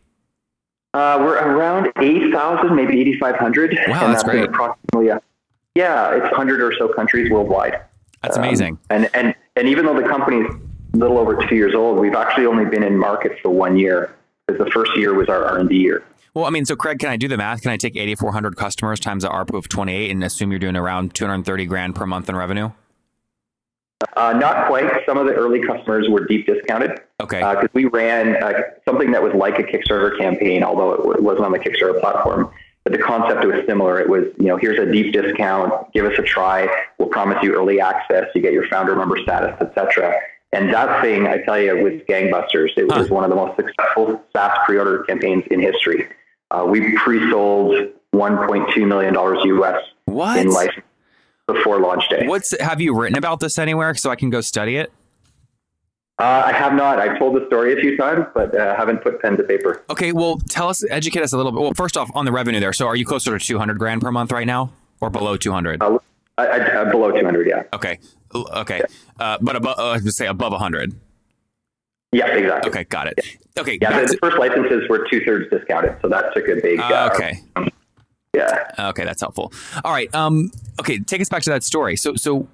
Uh, 0.95 1.17
we're 1.19 1.37
around 1.37 1.91
8,000, 1.99 2.75
maybe 2.75 2.99
8,500. 3.01 3.77
Wow, 3.87 4.05
and 4.05 4.13
that's, 4.15 4.23
great. 4.23 4.45
Approximately, 4.45 5.11
yeah, 5.75 6.15
it's 6.15 6.23
100 6.23 6.61
or 6.61 6.73
so 6.77 6.87
countries 6.89 7.31
worldwide. 7.31 7.81
That's 8.21 8.37
um, 8.37 8.43
amazing. 8.43 8.79
And 8.89 9.09
and 9.13 9.35
and 9.55 9.67
even 9.67 9.85
though 9.85 9.99
the 9.99 10.07
company's 10.07 10.49
a 10.93 10.97
little 10.97 11.17
over 11.17 11.45
two 11.47 11.55
years 11.55 11.75
old, 11.75 11.99
we've 11.99 12.15
actually 12.15 12.45
only 12.45 12.65
been 12.65 12.83
in 12.83 12.97
market 12.97 13.37
for 13.41 13.49
one 13.49 13.77
year 13.77 14.13
because 14.47 14.63
the 14.65 14.71
first 14.71 14.95
year 14.97 15.13
was 15.13 15.29
our 15.29 15.45
R&D 15.45 15.75
year. 15.75 16.03
Well, 16.33 16.45
I 16.45 16.49
mean, 16.49 16.65
so 16.65 16.75
Craig, 16.75 16.99
can 16.99 17.09
I 17.09 17.17
do 17.17 17.27
the 17.27 17.37
math? 17.37 17.61
Can 17.61 17.71
I 17.71 17.77
take 17.77 17.95
8,400 17.95 18.55
customers 18.55 18.99
times 18.99 19.23
the 19.23 19.29
ARPU 19.29 19.57
of 19.57 19.67
28 19.67 20.11
and 20.11 20.23
assume 20.23 20.51
you're 20.51 20.59
doing 20.59 20.75
around 20.75 21.13
230 21.13 21.65
grand 21.65 21.95
per 21.95 22.05
month 22.05 22.29
in 22.29 22.35
revenue? 22.35 22.71
Uh, 24.15 24.33
not 24.33 24.67
quite. 24.67 24.89
Some 25.05 25.17
of 25.17 25.25
the 25.25 25.33
early 25.33 25.61
customers 25.61 26.07
were 26.09 26.25
deep 26.25 26.45
discounted. 26.45 26.91
Okay. 27.19 27.39
Because 27.39 27.65
uh, 27.65 27.67
we 27.73 27.85
ran 27.85 28.41
uh, 28.41 28.53
something 28.85 29.11
that 29.11 29.21
was 29.21 29.33
like 29.33 29.59
a 29.59 29.63
Kickstarter 29.63 30.17
campaign, 30.17 30.63
although 30.63 31.11
it 31.11 31.21
wasn't 31.21 31.45
on 31.45 31.51
the 31.51 31.59
Kickstarter 31.59 31.99
platform. 31.99 32.51
But 32.89 32.97
the 32.97 33.03
concept 33.03 33.45
was 33.45 33.63
similar. 33.67 33.99
It 33.99 34.09
was, 34.09 34.23
you 34.39 34.45
know, 34.45 34.57
here's 34.57 34.79
a 34.79 34.91
deep 34.91 35.13
discount. 35.13 35.93
Give 35.93 36.05
us 36.05 36.17
a 36.17 36.23
try. 36.23 36.67
We'll 36.97 37.09
promise 37.09 37.37
you 37.43 37.53
early 37.53 37.79
access. 37.79 38.25
You 38.33 38.41
get 38.41 38.51
your 38.51 38.67
founder 38.67 38.95
member 38.95 39.17
status, 39.21 39.55
etc. 39.61 40.15
And 40.53 40.73
that 40.73 41.03
thing, 41.03 41.27
I 41.27 41.37
tell 41.43 41.59
you, 41.59 41.75
was 41.83 42.01
gangbusters. 42.09 42.69
It 42.77 42.87
was 42.87 43.07
huh. 43.07 43.13
one 43.13 43.23
of 43.23 43.29
the 43.29 43.35
most 43.35 43.55
successful 43.57 44.19
SaaS 44.35 44.57
pre-order 44.65 45.03
campaigns 45.03 45.43
in 45.51 45.59
history. 45.59 46.07
Uh, 46.49 46.65
we 46.67 46.97
pre-sold 46.97 47.91
1.2 48.15 48.87
million 48.87 49.13
dollars 49.13 49.37
US 49.45 49.83
what? 50.05 50.39
in 50.39 50.49
license 50.49 50.83
before 51.45 51.79
launch 51.79 52.09
day. 52.09 52.25
What's 52.25 52.59
have 52.59 52.81
you 52.81 52.95
written 52.95 53.19
about 53.19 53.39
this 53.39 53.59
anywhere 53.59 53.93
so 53.93 54.09
I 54.09 54.15
can 54.15 54.31
go 54.31 54.41
study 54.41 54.77
it? 54.77 54.91
Uh, 56.19 56.43
I 56.45 56.51
have 56.51 56.73
not. 56.73 56.99
I've 56.99 57.17
told 57.17 57.35
the 57.35 57.45
story 57.47 57.71
a 57.71 57.79
few 57.79 57.95
times, 57.95 58.25
but 58.33 58.53
uh, 58.53 58.75
haven't 58.75 58.97
put 58.97 59.21
pen 59.21 59.37
to 59.37 59.43
paper. 59.43 59.83
Okay, 59.89 60.11
well, 60.11 60.37
tell 60.49 60.67
us, 60.67 60.83
educate 60.89 61.23
us 61.23 61.31
a 61.31 61.37
little 61.37 61.53
bit. 61.53 61.61
Well, 61.61 61.73
first 61.73 61.95
off, 61.95 62.11
on 62.13 62.25
the 62.25 62.31
revenue 62.33 62.59
there. 62.59 62.73
So, 62.73 62.87
are 62.87 62.95
you 62.95 63.05
closer 63.05 63.37
to 63.39 63.43
200 63.43 63.79
grand 63.79 64.01
per 64.01 64.11
month 64.11 64.33
right 64.33 64.45
now, 64.45 64.73
or 64.99 65.09
below 65.09 65.37
200? 65.37 65.81
Uh, 65.81 65.97
I, 66.37 66.45
I, 66.45 66.59
uh, 66.59 66.91
below 66.91 67.11
200, 67.11 67.47
yeah. 67.47 67.63
Okay, 67.73 67.99
okay, 68.35 68.81
uh, 69.17 69.37
but 69.39 69.55
above, 69.55 69.79
uh, 69.79 69.97
let's 70.03 70.17
say 70.17 70.27
above 70.27 70.51
100. 70.51 70.93
Yeah, 72.11 72.27
exactly. 72.27 72.69
Okay, 72.69 72.83
got 72.85 73.07
it. 73.07 73.13
Yeah. 73.17 73.61
Okay. 73.61 73.77
Yeah, 73.81 74.01
the, 74.01 74.17
first 74.21 74.37
licenses 74.37 74.89
were 74.89 75.07
two 75.09 75.23
thirds 75.25 75.49
discounted, 75.49 75.95
so 76.01 76.09
that 76.09 76.33
took 76.33 76.47
a 76.47 76.55
big. 76.55 76.79
Uh, 76.79 77.09
okay. 77.13 77.41
Um, 77.55 77.69
yeah. 78.33 78.71
Okay, 78.79 79.03
that's 79.03 79.21
helpful. 79.21 79.53
All 79.83 79.91
right. 79.91 80.13
Um. 80.15 80.51
Okay, 80.79 80.99
take 80.99 81.21
us 81.21 81.29
back 81.29 81.43
to 81.43 81.49
that 81.51 81.63
story. 81.63 81.95
So, 81.97 82.15
so 82.15 82.47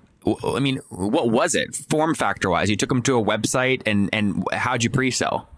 I 0.43 0.59
mean, 0.59 0.77
what 0.89 1.29
was 1.29 1.55
it 1.55 1.75
form 1.75 2.15
factor 2.15 2.49
wise? 2.49 2.69
You 2.69 2.75
took 2.75 2.89
them 2.89 3.01
to 3.03 3.19
a 3.19 3.23
website, 3.23 3.81
and 3.85 4.09
and 4.13 4.43
how'd 4.51 4.83
you 4.83 4.89
pre-sell? 4.89 5.49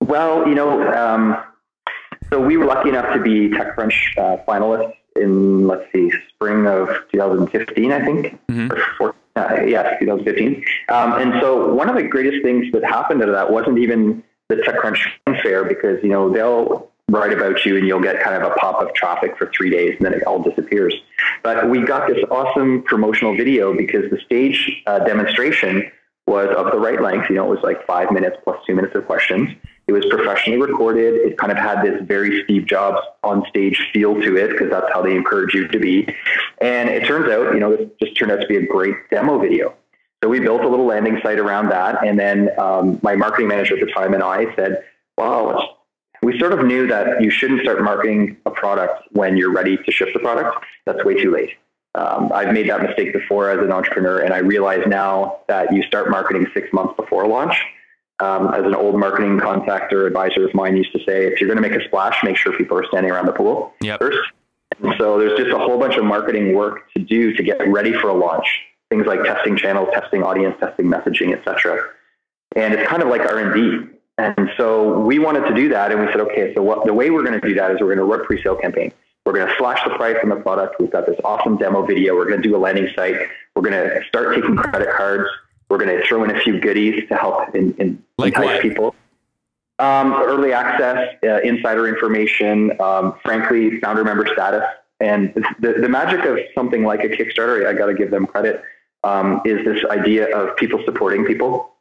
Well, 0.00 0.46
you 0.46 0.54
know, 0.54 0.92
um, 0.92 1.36
so 2.30 2.40
we 2.40 2.56
were 2.56 2.66
lucky 2.66 2.88
enough 2.88 3.12
to 3.14 3.20
be 3.20 3.48
TechCrunch 3.48 4.18
uh, 4.18 4.42
finalists 4.46 4.94
in 5.16 5.66
let's 5.66 5.90
see, 5.92 6.10
spring 6.34 6.66
of 6.66 6.88
2015, 7.12 7.92
I 7.92 8.04
think. 8.04 8.40
Mm-hmm. 8.50 9.02
Or, 9.02 9.14
uh, 9.36 9.62
yeah, 9.62 9.98
2015. 9.98 10.64
Um, 10.88 11.12
and 11.14 11.40
so 11.40 11.72
one 11.74 11.88
of 11.88 11.96
the 11.96 12.02
greatest 12.02 12.42
things 12.42 12.70
that 12.72 12.84
happened 12.84 13.22
out 13.22 13.28
of 13.28 13.34
that 13.34 13.50
wasn't 13.50 13.78
even 13.78 14.22
the 14.48 14.56
TechCrunch 14.56 15.42
fair 15.42 15.64
because 15.64 16.02
you 16.02 16.10
know 16.10 16.30
they'll 16.30 16.91
write 17.08 17.32
about 17.32 17.64
you 17.64 17.76
and 17.76 17.86
you'll 17.86 18.00
get 18.00 18.22
kind 18.22 18.42
of 18.42 18.50
a 18.50 18.54
pop 18.54 18.80
of 18.80 18.92
traffic 18.94 19.36
for 19.36 19.50
three 19.54 19.70
days 19.70 19.96
and 19.96 20.06
then 20.06 20.14
it 20.14 20.24
all 20.24 20.42
disappears. 20.42 20.94
But 21.42 21.68
we 21.68 21.82
got 21.82 22.08
this 22.08 22.22
awesome 22.30 22.82
promotional 22.82 23.36
video 23.36 23.76
because 23.76 24.10
the 24.10 24.18
stage 24.24 24.82
uh, 24.86 25.00
demonstration 25.00 25.90
was 26.26 26.48
of 26.56 26.70
the 26.70 26.78
right 26.78 27.00
length. 27.02 27.28
You 27.28 27.36
know, 27.36 27.46
it 27.46 27.54
was 27.54 27.62
like 27.62 27.84
five 27.86 28.10
minutes 28.12 28.36
plus 28.44 28.58
two 28.66 28.74
minutes 28.74 28.94
of 28.94 29.06
questions. 29.06 29.50
It 29.88 29.92
was 29.92 30.06
professionally 30.06 30.60
recorded. 30.60 31.14
It 31.14 31.36
kind 31.36 31.50
of 31.50 31.58
had 31.58 31.82
this 31.82 32.00
very 32.02 32.44
Steve 32.44 32.66
Jobs 32.66 32.98
on 33.24 33.44
stage 33.48 33.88
feel 33.92 34.14
to 34.14 34.36
it 34.36 34.52
because 34.52 34.70
that's 34.70 34.86
how 34.92 35.02
they 35.02 35.14
encourage 35.14 35.54
you 35.54 35.66
to 35.68 35.78
be. 35.78 36.06
And 36.60 36.88
it 36.88 37.06
turns 37.06 37.30
out, 37.30 37.52
you 37.52 37.60
know, 37.60 37.76
this 37.76 37.88
just 38.00 38.16
turned 38.16 38.30
out 38.30 38.40
to 38.40 38.46
be 38.46 38.56
a 38.56 38.66
great 38.66 38.94
demo 39.10 39.38
video. 39.38 39.74
So 40.22 40.28
we 40.28 40.38
built 40.38 40.62
a 40.62 40.68
little 40.68 40.86
landing 40.86 41.18
site 41.22 41.40
around 41.40 41.70
that. 41.70 42.06
And 42.06 42.18
then 42.18 42.50
um, 42.58 43.00
my 43.02 43.16
marketing 43.16 43.48
manager 43.48 43.74
at 43.74 43.84
the 43.84 43.92
time 43.92 44.14
and 44.14 44.22
I 44.22 44.54
said, 44.54 44.84
wow, 45.18 45.78
we 46.22 46.38
sort 46.38 46.52
of 46.52 46.64
knew 46.64 46.86
that 46.86 47.20
you 47.20 47.30
shouldn't 47.30 47.62
start 47.62 47.82
marketing 47.82 48.36
a 48.46 48.50
product 48.50 49.02
when 49.12 49.36
you're 49.36 49.52
ready 49.52 49.76
to 49.76 49.90
ship 49.90 50.08
the 50.14 50.20
product. 50.20 50.64
That's 50.86 51.04
way 51.04 51.20
too 51.20 51.32
late. 51.32 51.50
Um, 51.94 52.30
I've 52.32 52.54
made 52.54 52.70
that 52.70 52.82
mistake 52.82 53.12
before 53.12 53.50
as 53.50 53.58
an 53.58 53.70
entrepreneur, 53.70 54.20
and 54.20 54.32
I 54.32 54.38
realize 54.38 54.82
now 54.86 55.40
that 55.48 55.72
you 55.74 55.82
start 55.82 56.10
marketing 56.10 56.46
six 56.54 56.72
months 56.72 56.94
before 56.96 57.26
launch. 57.26 57.54
Um, 58.20 58.54
as 58.54 58.64
an 58.64 58.74
old 58.74 58.96
marketing 58.96 59.40
contact 59.40 59.92
or 59.92 60.06
advisor 60.06 60.46
of 60.46 60.54
mine 60.54 60.76
used 60.76 60.92
to 60.92 61.00
say, 61.00 61.26
if 61.26 61.40
you're 61.40 61.48
going 61.52 61.60
to 61.60 61.68
make 61.68 61.78
a 61.78 61.84
splash, 61.86 62.22
make 62.22 62.36
sure 62.36 62.56
people 62.56 62.78
are 62.78 62.86
standing 62.86 63.10
around 63.10 63.26
the 63.26 63.32
pool 63.32 63.74
Yep. 63.80 63.98
first. 63.98 64.18
And 64.80 64.94
so 64.96 65.18
there's 65.18 65.36
just 65.36 65.50
a 65.50 65.58
whole 65.58 65.76
bunch 65.76 65.96
of 65.96 66.04
marketing 66.04 66.54
work 66.54 66.90
to 66.96 67.02
do 67.02 67.32
to 67.34 67.42
get 67.42 67.66
ready 67.68 67.92
for 67.92 68.08
a 68.10 68.14
launch. 68.14 68.46
Things 68.90 69.06
like 69.06 69.24
testing 69.24 69.56
channels, 69.56 69.88
testing 69.92 70.22
audience, 70.22 70.54
testing 70.60 70.86
messaging, 70.86 71.36
etc. 71.36 71.88
And 72.54 72.74
it's 72.74 72.88
kind 72.88 73.02
of 73.02 73.08
like 73.08 73.22
R 73.22 73.38
and 73.38 73.54
D. 73.54 73.92
And 74.18 74.50
so 74.56 74.98
we 75.00 75.18
wanted 75.18 75.48
to 75.48 75.54
do 75.54 75.68
that, 75.70 75.90
and 75.90 76.00
we 76.00 76.06
said, 76.08 76.20
okay, 76.20 76.54
so 76.54 76.62
what, 76.62 76.84
the 76.84 76.92
way 76.92 77.10
we're 77.10 77.24
going 77.24 77.40
to 77.40 77.46
do 77.46 77.54
that 77.54 77.70
is 77.70 77.80
we're 77.80 77.94
going 77.94 77.98
to 77.98 78.04
run 78.04 78.20
a 78.20 78.24
pre-sale 78.24 78.56
campaign. 78.56 78.92
We're 79.24 79.32
going 79.32 79.46
to 79.46 79.54
slash 79.56 79.82
the 79.84 79.90
price 79.90 80.16
on 80.22 80.28
the 80.28 80.36
product. 80.36 80.76
We've 80.80 80.90
got 80.90 81.06
this 81.06 81.18
awesome 81.24 81.56
demo 81.56 81.86
video. 81.86 82.14
We're 82.14 82.28
going 82.28 82.42
to 82.42 82.48
do 82.48 82.54
a 82.56 82.58
landing 82.58 82.88
site. 82.94 83.16
We're 83.54 83.62
going 83.62 83.72
to 83.72 84.04
start 84.06 84.34
taking 84.34 84.56
credit 84.56 84.88
cards. 84.96 85.28
We're 85.68 85.78
going 85.78 85.96
to 85.96 86.06
throw 86.06 86.24
in 86.24 86.34
a 86.34 86.40
few 86.40 86.60
goodies 86.60 87.08
to 87.08 87.16
help 87.16 87.54
in, 87.54 87.72
in 87.74 88.02
Like 88.18 88.34
entice 88.34 88.46
what? 88.46 88.62
people. 88.62 88.94
Um, 89.78 90.12
early 90.12 90.52
access, 90.52 91.16
uh, 91.24 91.40
insider 91.40 91.88
information, 91.88 92.78
um, 92.80 93.14
frankly, 93.22 93.80
founder 93.80 94.04
member 94.04 94.26
status. 94.26 94.64
And 95.00 95.34
the, 95.58 95.74
the 95.80 95.88
magic 95.88 96.24
of 96.24 96.38
something 96.54 96.84
like 96.84 97.02
a 97.02 97.08
Kickstarter, 97.08 97.66
I 97.66 97.72
got 97.72 97.86
to 97.86 97.94
give 97.94 98.10
them 98.10 98.26
credit, 98.26 98.62
um, 99.02 99.40
is 99.44 99.64
this 99.64 99.84
idea 99.90 100.36
of 100.36 100.56
people 100.56 100.80
supporting 100.84 101.24
people. 101.24 101.71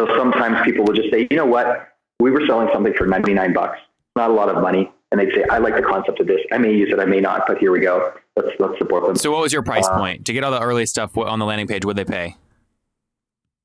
So 0.00 0.16
sometimes 0.16 0.56
people 0.64 0.84
will 0.86 0.94
just 0.94 1.10
say, 1.10 1.26
you 1.30 1.36
know 1.36 1.44
what, 1.44 1.88
we 2.20 2.30
were 2.30 2.40
selling 2.46 2.68
something 2.72 2.94
for 2.94 3.06
99 3.06 3.52
bucks, 3.52 3.78
not 4.16 4.30
a 4.30 4.32
lot 4.32 4.48
of 4.48 4.62
money. 4.62 4.90
And 5.12 5.20
they'd 5.20 5.30
say, 5.34 5.44
I 5.50 5.58
like 5.58 5.74
the 5.76 5.82
concept 5.82 6.20
of 6.20 6.26
this. 6.26 6.40
I 6.52 6.56
may 6.58 6.72
use 6.72 6.90
it, 6.90 6.98
I 6.98 7.04
may 7.04 7.20
not, 7.20 7.42
but 7.46 7.58
here 7.58 7.70
we 7.70 7.80
go. 7.80 8.14
Let's, 8.34 8.48
let's 8.58 8.78
support 8.78 9.06
them. 9.06 9.16
So 9.16 9.30
what 9.30 9.42
was 9.42 9.52
your 9.52 9.62
price 9.62 9.86
Uh, 9.86 9.98
point 9.98 10.24
to 10.24 10.32
get 10.32 10.42
all 10.42 10.52
the 10.52 10.60
early 10.60 10.86
stuff 10.86 11.18
on 11.18 11.38
the 11.38 11.44
landing 11.44 11.66
page? 11.66 11.84
Would 11.84 11.96
they 11.96 12.04
pay? 12.06 12.36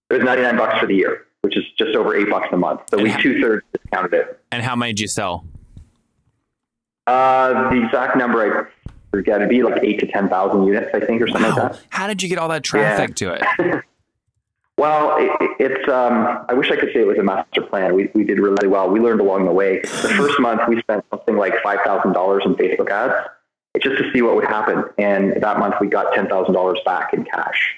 it 0.09 0.15
was 0.15 0.23
99 0.23 0.57
bucks 0.57 0.77
for 0.79 0.87
the 0.87 0.95
year, 0.95 1.25
which 1.41 1.55
is 1.55 1.63
just 1.77 1.95
over 1.95 2.13
eight 2.15 2.29
bucks 2.29 2.47
a 2.51 2.57
month. 2.57 2.81
So 2.91 3.01
we 3.01 3.15
two 3.21 3.41
thirds 3.41 3.65
discounted 3.71 4.13
it. 4.13 4.39
And 4.51 4.61
how 4.61 4.75
many 4.75 4.91
did 4.91 4.99
you 4.99 5.07
sell? 5.07 5.45
Uh, 7.07 7.69
the 7.71 7.85
exact 7.85 8.17
number 8.17 8.41
I 8.41 8.67
forget, 9.11 9.37
it'd 9.37 9.49
be 9.49 9.63
like 9.63 9.81
eight 9.83 9.99
to 10.01 10.07
10,000 10.07 10.63
units, 10.65 10.89
I 10.93 10.99
think, 10.99 11.21
or 11.21 11.27
something 11.27 11.43
like 11.49 11.55
Wow. 11.57 11.67
that. 11.69 11.81
How 11.89 12.07
did 12.07 12.21
you 12.21 12.27
get 12.27 12.39
all 12.39 12.49
that 12.49 12.63
traffic 12.63 13.15
to 13.17 13.33
it? 13.33 13.83
Well, 14.77 15.15
it, 15.17 15.31
it's. 15.59 15.89
Um, 15.89 16.45
I 16.49 16.53
wish 16.53 16.69
I 16.69 16.75
could 16.75 16.89
say 16.93 16.99
it 17.01 17.07
was 17.07 17.17
a 17.17 17.23
master 17.23 17.61
plan. 17.61 17.95
We, 17.95 18.09
we 18.13 18.23
did 18.25 18.39
really 18.39 18.67
well. 18.67 18.89
We 18.89 18.99
learned 18.99 19.21
along 19.21 19.45
the 19.45 19.51
way. 19.51 19.79
The 19.81 20.13
first 20.17 20.39
month 20.39 20.61
we 20.67 20.81
spent 20.81 21.05
something 21.09 21.37
like 21.37 21.53
five 21.63 21.79
thousand 21.85 22.11
dollars 22.13 22.43
in 22.45 22.55
Facebook 22.55 22.89
ads 22.89 23.29
just 23.81 23.97
to 23.97 24.11
see 24.13 24.21
what 24.21 24.35
would 24.35 24.45
happen, 24.45 24.83
and 24.97 25.41
that 25.41 25.59
month 25.59 25.75
we 25.79 25.87
got 25.87 26.13
ten 26.13 26.27
thousand 26.27 26.53
dollars 26.53 26.79
back 26.85 27.13
in 27.13 27.23
cash. 27.23 27.75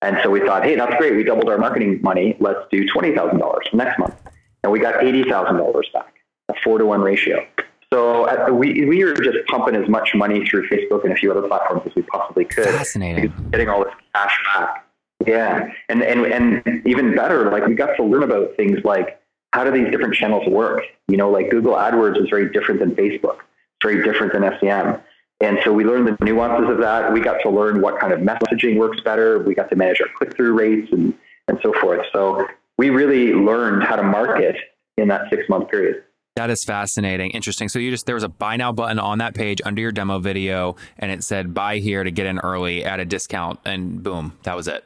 And 0.00 0.16
so 0.22 0.30
we 0.30 0.40
thought, 0.40 0.62
hey, 0.64 0.76
that's 0.76 0.94
great. 0.96 1.16
We 1.16 1.24
doubled 1.24 1.48
our 1.50 1.58
marketing 1.58 2.00
money. 2.02 2.36
Let's 2.40 2.60
do 2.70 2.86
twenty 2.88 3.14
thousand 3.14 3.40
dollars 3.40 3.66
next 3.74 3.98
month, 3.98 4.14
and 4.62 4.72
we 4.72 4.78
got 4.80 5.04
eighty 5.04 5.24
thousand 5.24 5.56
dollars 5.58 5.88
back, 5.92 6.14
a 6.48 6.54
four 6.64 6.78
to 6.78 6.86
one 6.86 7.02
ratio. 7.02 7.46
So 7.92 8.24
uh, 8.26 8.50
we 8.52 8.86
we 8.86 9.04
were 9.04 9.14
just 9.14 9.38
pumping 9.48 9.74
as 9.74 9.88
much 9.88 10.14
money 10.14 10.46
through 10.46 10.68
Facebook 10.68 11.04
and 11.04 11.12
a 11.12 11.16
few 11.16 11.30
other 11.30 11.46
platforms 11.46 11.82
as 11.86 11.94
we 11.94 12.02
possibly 12.02 12.44
could 12.46 12.64
Fascinating. 12.66 13.32
getting 13.50 13.68
all 13.68 13.84
this 13.84 13.92
cash 14.14 14.38
back. 14.54 14.86
Yeah, 15.26 15.72
and 15.88 16.02
and 16.02 16.26
and 16.26 16.86
even 16.86 17.14
better, 17.14 17.50
like 17.50 17.66
we 17.66 17.74
got 17.74 17.96
to 17.96 18.04
learn 18.04 18.22
about 18.22 18.56
things 18.56 18.78
like 18.84 19.20
how 19.52 19.64
do 19.64 19.70
these 19.70 19.90
different 19.90 20.14
channels 20.14 20.46
work? 20.46 20.82
You 21.08 21.16
know, 21.16 21.30
like 21.30 21.50
Google 21.50 21.74
AdWords 21.74 22.22
is 22.22 22.28
very 22.28 22.50
different 22.52 22.80
than 22.80 22.94
Facebook. 22.94 23.38
It's 23.38 23.82
very 23.82 24.04
different 24.04 24.32
than 24.32 24.42
SEM. 24.60 25.00
And 25.40 25.58
so 25.64 25.72
we 25.72 25.84
learned 25.84 26.08
the 26.08 26.24
nuances 26.24 26.68
of 26.68 26.78
that. 26.78 27.12
We 27.12 27.20
got 27.20 27.38
to 27.42 27.50
learn 27.50 27.80
what 27.80 28.00
kind 28.00 28.12
of 28.12 28.20
messaging 28.20 28.76
works 28.76 29.00
better. 29.00 29.38
We 29.38 29.54
got 29.54 29.70
to 29.70 29.76
manage 29.76 30.00
our 30.00 30.08
click-through 30.16 30.52
rates 30.52 30.92
and 30.92 31.14
and 31.46 31.58
so 31.62 31.72
forth. 31.80 32.04
So 32.12 32.46
we 32.76 32.90
really 32.90 33.32
learned 33.32 33.82
how 33.82 33.96
to 33.96 34.02
market 34.02 34.56
in 34.98 35.08
that 35.08 35.30
six-month 35.30 35.70
period. 35.70 36.04
That 36.36 36.50
is 36.50 36.62
fascinating. 36.62 37.30
Interesting. 37.32 37.68
So 37.68 37.80
you 37.80 37.90
just 37.90 38.06
there 38.06 38.14
was 38.14 38.22
a 38.22 38.28
buy 38.28 38.56
now 38.56 38.70
button 38.70 39.00
on 39.00 39.18
that 39.18 39.34
page 39.34 39.60
under 39.64 39.80
your 39.80 39.90
demo 39.90 40.20
video 40.20 40.76
and 40.96 41.10
it 41.10 41.24
said 41.24 41.52
buy 41.52 41.78
here 41.78 42.04
to 42.04 42.12
get 42.12 42.26
in 42.26 42.38
early 42.38 42.84
at 42.84 43.00
a 43.00 43.04
discount 43.04 43.58
and 43.64 44.02
boom, 44.02 44.38
that 44.44 44.54
was 44.54 44.68
it. 44.68 44.84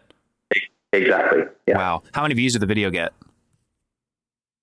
Exactly. 0.92 1.42
Yeah. 1.66 1.78
Wow. 1.78 2.02
How 2.12 2.22
many 2.22 2.34
views 2.34 2.52
did 2.52 2.60
the 2.60 2.66
video 2.66 2.90
get? 2.90 3.12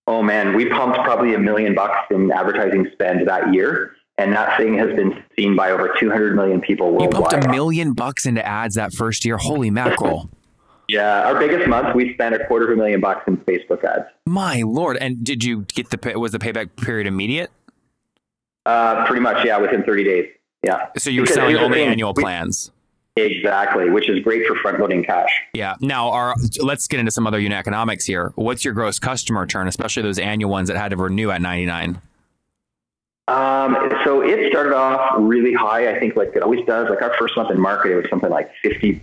Oh 0.08 0.24
man, 0.24 0.56
we 0.56 0.68
pumped 0.70 0.98
probably 1.00 1.34
a 1.36 1.40
million 1.40 1.76
bucks 1.76 2.08
in 2.12 2.32
advertising 2.32 2.88
spend 2.94 3.28
that 3.28 3.54
year, 3.54 3.94
and 4.18 4.34
that 4.34 4.58
thing 4.58 4.76
has 4.78 4.88
been 4.96 5.24
seen 5.38 5.56
by 5.56 5.70
over 5.72 5.96
200 6.00 6.36
million 6.36 6.62
people 6.62 6.98
You 7.02 7.10
pumped 7.10 7.34
a 7.34 7.48
million 7.50 7.94
bucks 7.94 8.26
into 8.26 8.46
ads 8.46 8.76
that 8.76 8.92
first 8.94 9.24
year. 9.24 9.38
Holy 9.38 9.70
mackerel. 9.70 10.30
yeah, 10.88 11.28
our 11.28 11.40
biggest 11.40 11.68
month, 11.70 11.96
we 11.96 12.14
spent 12.16 12.34
a 12.34 12.44
quarter 12.48 12.66
of 12.72 12.72
a 12.72 12.76
million 12.76 13.02
bucks 13.02 13.22
in 13.28 13.38
Facebook 13.38 13.84
ads. 13.84 14.06
My 14.26 14.64
lord. 14.66 14.98
And 14.98 15.24
did 15.24 15.44
you 15.44 15.62
get 15.74 15.92
the 15.92 15.98
pay, 16.00 16.16
was 16.16 16.32
the 16.32 16.40
payback 16.40 16.76
period 16.76 17.06
immediate? 17.06 17.52
Uh, 18.66 19.06
pretty 19.06 19.22
much, 19.22 19.46
yeah, 19.46 19.58
within 19.60 19.84
30 19.84 20.04
days. 20.04 20.26
Yeah. 20.64 20.88
So 20.98 21.10
you 21.12 21.22
were 21.22 21.26
Because 21.26 21.36
selling 21.36 21.56
only 21.58 21.84
annual 21.84 22.14
we- 22.16 22.24
plans. 22.24 22.72
Exactly, 23.20 23.90
which 23.90 24.10
is 24.10 24.20
great 24.24 24.46
for 24.48 24.56
front 24.56 24.80
loading 24.80 25.04
cash. 25.04 25.30
Yeah. 25.54 25.76
Now, 25.82 26.10
our 26.10 26.36
let's 26.62 26.88
get 26.88 27.00
into 27.00 27.12
some 27.12 27.28
other 27.28 27.40
unit 27.40 27.58
economics 27.58 28.06
here. 28.06 28.32
What's 28.36 28.64
your 28.64 28.74
gross 28.74 29.00
customer 29.00 29.46
churn, 29.46 29.68
especially 29.68 30.04
those 30.04 30.20
annual 30.20 30.50
ones 30.50 30.70
that 30.70 30.78
had 30.78 30.90
to 30.90 30.98
renew 30.98 31.32
at 31.32 31.42
99? 31.42 32.02
Um, 33.28 33.78
so 34.04 34.22
it 34.22 34.50
started 34.50 34.74
off 34.74 35.16
really 35.20 35.54
high. 35.54 35.96
I 35.96 36.00
think 36.00 36.16
like 36.16 36.36
it 36.36 36.42
always 36.42 36.66
does. 36.66 36.90
Like 36.90 37.02
our 37.02 37.16
first 37.18 37.36
month 37.36 37.52
in 37.52 37.62
market, 37.62 37.92
it 37.92 37.96
was 37.96 38.06
something 38.10 38.30
like 38.30 38.50
50% 38.66 39.02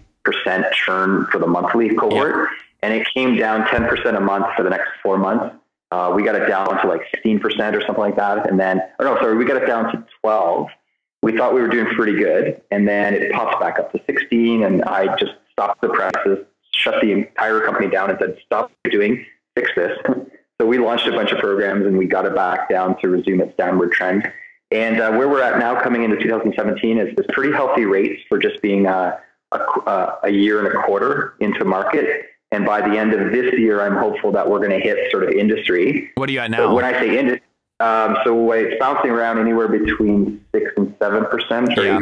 churn 0.73 1.27
for 1.27 1.39
the 1.39 1.47
monthly 1.47 1.95
cohort. 1.95 2.49
And 2.83 2.93
it 2.93 3.07
came 3.15 3.37
down 3.37 3.63
10% 3.63 4.17
a 4.17 4.21
month 4.21 4.47
for 4.57 4.63
the 4.63 4.71
next 4.71 4.89
four 5.03 5.17
months. 5.17 5.55
Uh, 5.93 6.13
we 6.15 6.25
got 6.25 6.35
it 6.35 6.49
down 6.49 6.67
to 6.83 6.89
like 6.89 7.03
16% 7.15 7.41
or 7.75 7.81
something 7.83 7.99
like 7.99 8.17
that. 8.17 8.49
And 8.51 8.59
then, 8.59 8.81
or 8.99 9.07
no, 9.07 9.17
sorry, 9.17 9.37
we 9.37 9.45
got 9.45 9.63
it 9.63 9.67
down 9.67 9.93
to 9.93 10.05
12. 10.21 10.69
We 11.27 11.37
thought 11.37 11.53
we 11.53 11.61
were 11.61 11.67
doing 11.67 11.87
pretty 11.87 12.17
good. 12.17 12.63
And 12.71 12.87
then 12.87 13.13
it 13.13 13.33
pops 13.33 13.59
back 13.59 13.81
up 13.81 13.91
to 13.91 14.01
16. 14.07 14.63
And 14.63 14.85
I 14.85 15.17
just 15.17 15.33
stopped 15.51 15.81
the 15.81 15.89
prices, 15.89 16.47
shut 16.71 17.03
the 17.03 17.11
entire 17.11 17.63
company 17.63 17.91
down 17.91 18.11
and 18.11 18.19
said, 18.21 18.39
stop 18.47 18.71
doing, 18.89 19.27
fix 19.57 19.69
this. 19.75 19.99
So 20.61 20.67
we 20.69 20.79
launched 20.79 21.09
a 21.09 21.11
bunch 21.11 21.33
of 21.33 21.41
programs 21.41 21.85
and 21.85 21.99
we 21.99 22.07
got 22.07 22.27
it 22.27 22.37
back 22.37 22.69
down 22.69 22.97
to 23.01 23.09
resume 23.09 23.41
its 23.41 23.57
downward 23.57 23.91
trend. 23.91 24.33
And 24.71 25.01
uh, 25.01 25.11
where 25.15 25.29
we're 25.29 25.43
at 25.43 25.59
now, 25.59 25.81
coming 25.81 26.05
into 26.05 26.17
2017, 26.17 26.97
is, 26.97 27.09
is 27.19 27.27
pretty 27.31 27.53
healthy 27.53 27.87
rates 27.87 28.23
for 28.29 28.39
just 28.39 28.63
being 28.63 28.87
uh, 28.87 29.19
a, 29.51 29.57
uh, 29.57 30.19
a 30.23 30.31
year 30.31 30.65
and 30.65 30.69
a 30.69 30.81
quarter 30.83 31.35
into 31.41 31.65
market. 31.65 32.27
And 32.53 32.65
by 32.65 32.89
the 32.89 32.97
end 32.97 33.13
of 33.13 33.33
this 33.33 33.53
year, 33.59 33.81
I'm 33.81 33.97
hopeful 33.97 34.31
that 34.31 34.49
we're 34.49 34.61
going 34.61 34.71
to 34.71 34.79
hit 34.79 35.11
sort 35.11 35.25
of 35.25 35.31
industry. 35.31 36.13
What 36.15 36.29
are 36.29 36.33
you 36.33 36.39
at 36.39 36.53
now? 36.53 36.73
when 36.73 36.85
I 36.85 36.93
say 36.93 37.19
industry, 37.19 37.43
um, 37.81 38.17
so 38.25 38.53
it's 38.53 38.79
bouncing 38.81 39.11
around 39.11 39.39
anywhere 39.39 39.69
between 39.69 40.43
six 40.55 40.71
and 40.77 40.95
seven 40.99 41.25
percent 41.27 41.79
or 41.79 41.85
Yeah. 41.85 42.01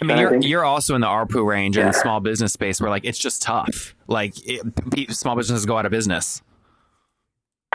I 0.00 0.04
mean, 0.04 0.18
you're, 0.18 0.30
think. 0.30 0.44
you're 0.46 0.64
also 0.64 0.94
in 0.94 1.00
the 1.00 1.06
ARPU 1.06 1.46
range 1.46 1.78
in 1.78 1.86
the 1.86 1.92
small 1.92 2.20
business 2.20 2.52
space 2.52 2.80
where 2.80 2.90
like 2.90 3.04
it's 3.04 3.18
just 3.18 3.40
tough. 3.42 3.94
Like 4.06 4.34
it, 4.46 5.12
small 5.14 5.34
businesses 5.36 5.64
go 5.66 5.78
out 5.78 5.86
of 5.86 5.92
business. 5.92 6.42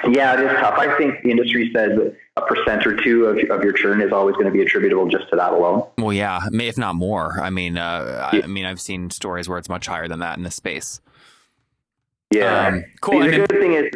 Yeah, 0.10 0.40
it 0.40 0.46
is 0.46 0.52
tough. 0.62 0.76
I 0.78 0.98
think 0.98 1.16
the 1.24 1.30
industry 1.32 1.72
says 1.76 1.92
that 1.98 2.16
a 2.38 2.42
percent 2.44 2.88
or 2.88 2.96
two 3.04 3.26
of, 3.26 3.38
of 3.50 3.64
your 3.66 3.74
churn 3.74 4.00
is 4.02 4.14
always 4.14 4.34
going 4.36 4.46
to 4.46 4.52
be 4.52 4.62
attributable 4.62 5.08
just 5.10 5.30
to 5.32 5.36
that 5.36 5.52
alone. 5.52 5.84
Well, 5.98 6.14
yeah, 6.14 6.40
may- 6.52 6.70
if 6.70 6.78
not 6.78 6.96
more. 6.96 7.38
I 7.42 7.50
mean, 7.50 7.78
uh, 7.78 8.30
I, 8.32 8.38
Yeah. 8.38 8.44
I 8.46 8.48
mean, 8.48 8.64
I've 8.66 8.80
seen 8.80 9.10
stories 9.10 9.50
where 9.50 9.58
it's 9.58 9.68
much 9.68 9.88
higher 9.88 10.08
than 10.08 10.20
that 10.20 10.38
in 10.38 10.44
this 10.44 10.56
space. 10.56 11.02
Yeah. 12.32 12.68
Um, 12.68 12.86
cool. 13.02 13.20
The, 13.20 13.26
the 13.32 13.38
good 13.48 13.60
thing 13.60 13.74
is, 13.74 13.86
yeah. 13.86 13.90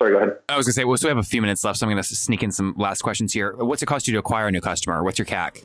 Sorry, 0.00 0.12
go 0.12 0.18
ahead. 0.18 0.36
I 0.48 0.56
was 0.56 0.66
gonna 0.66 0.74
say, 0.74 0.84
well, 0.84 0.96
so 0.98 1.06
we 1.06 1.10
have 1.10 1.18
a 1.18 1.22
few 1.22 1.40
minutes 1.40 1.64
left, 1.64 1.78
so 1.78 1.86
I'm 1.86 1.90
gonna 1.90 2.02
sneak 2.02 2.42
in 2.42 2.50
some 2.52 2.74
last 2.76 3.02
questions 3.02 3.32
here. 3.32 3.54
What's 3.56 3.82
it 3.82 3.86
cost 3.86 4.06
you 4.06 4.12
to 4.12 4.18
acquire 4.18 4.46
a 4.48 4.52
new 4.52 4.60
customer? 4.60 5.02
What's 5.02 5.18
your 5.18 5.26
CAC? 5.26 5.64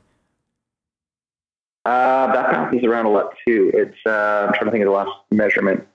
Uh, 1.83 2.31
that 2.31 2.51
bounces 2.51 2.83
around 2.83 3.07
a 3.07 3.09
lot 3.09 3.33
too. 3.45 3.71
It's 3.73 3.97
uh, 4.05 4.45
I'm 4.47 4.53
trying 4.53 4.65
to 4.65 4.71
think 4.71 4.83
of 4.83 4.87
the 4.91 4.95
last 4.95 5.09
measurement. 5.31 5.85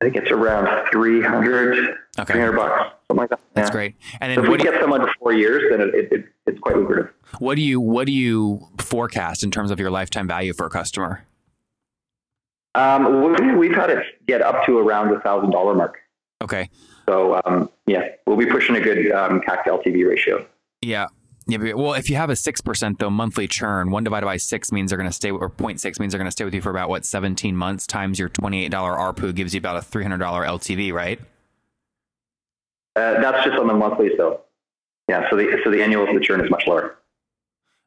I 0.00 0.04
think 0.04 0.16
it's 0.16 0.30
around 0.32 0.68
300, 0.90 1.96
Okay, 2.18 2.32
300 2.32 2.56
bucks, 2.56 2.90
something 3.08 3.16
like 3.22 3.30
that. 3.30 3.40
that's 3.54 3.68
Yeah. 3.68 3.72
great. 3.72 3.94
And 4.20 4.32
If 4.32 4.42
then 4.42 4.50
we 4.50 4.58
get 4.58 4.80
someone 4.80 5.00
for 5.00 5.12
four 5.20 5.32
years, 5.32 5.62
then 5.70 5.80
it, 5.80 5.94
it, 5.94 6.12
it, 6.12 6.24
it's 6.46 6.58
quite 6.58 6.76
lucrative. 6.76 7.12
what 7.38 7.54
do 7.54 7.62
you 7.62 7.80
what 7.80 8.06
do 8.06 8.12
you 8.12 8.66
forecast 8.78 9.42
in 9.44 9.50
terms 9.50 9.70
of 9.70 9.78
your 9.80 9.90
lifetime 9.90 10.26
value 10.28 10.52
for 10.52 10.66
a 10.66 10.70
customer? 10.70 11.24
Um, 12.74 13.32
we, 13.32 13.54
we've 13.54 13.74
had 13.76 13.90
it 13.90 14.04
get 14.26 14.40
up 14.42 14.64
to 14.66 14.78
around 14.78 15.12
the 15.12 15.20
thousand 15.20 15.50
dollar 15.50 15.74
mark. 15.74 15.98
Okay, 16.42 16.68
So 17.06 17.40
um, 17.44 17.68
yeah, 17.86 18.08
we'll 18.26 18.36
be 18.36 18.46
pushing 18.46 18.76
a 18.76 18.80
good 18.80 19.10
um, 19.12 19.40
CAC 19.40 19.64
to 19.64 19.70
LTV 19.70 20.08
ratio. 20.08 20.46
Yeah. 20.80 21.06
Yeah, 21.48 21.72
well, 21.72 21.94
if 21.94 22.08
you 22.08 22.14
have 22.14 22.30
a 22.30 22.36
six 22.36 22.60
percent 22.60 23.00
though 23.00 23.10
monthly 23.10 23.48
churn, 23.48 23.90
one 23.90 24.04
divided 24.04 24.26
by 24.26 24.36
six 24.36 24.70
means 24.70 24.90
they're 24.90 24.96
going 24.96 25.10
to 25.10 25.14
stay, 25.14 25.32
or 25.32 25.50
0.6 25.50 25.98
means 25.98 26.12
they're 26.12 26.18
going 26.18 26.26
to 26.26 26.30
stay 26.30 26.44
with 26.44 26.54
you 26.54 26.60
for 26.62 26.70
about 26.70 26.88
what 26.88 27.04
seventeen 27.04 27.56
months. 27.56 27.84
Times 27.84 28.16
your 28.16 28.28
twenty 28.28 28.64
eight 28.64 28.70
dollar 28.70 28.92
ARPU 28.92 29.34
gives 29.34 29.52
you 29.52 29.58
about 29.58 29.76
a 29.76 29.82
three 29.82 30.04
hundred 30.04 30.18
dollar 30.18 30.44
LTV, 30.44 30.92
right? 30.92 31.18
Uh, 32.94 33.20
that's 33.20 33.44
just 33.44 33.58
on 33.58 33.66
the 33.66 33.74
monthly, 33.74 34.10
though. 34.16 34.40
Yeah, 35.08 35.28
so 35.30 35.36
the 35.36 35.60
so 35.64 35.70
the 35.72 35.82
annual 35.82 36.06
the 36.06 36.20
churn 36.20 36.40
is 36.44 36.50
much 36.50 36.64
lower, 36.68 36.96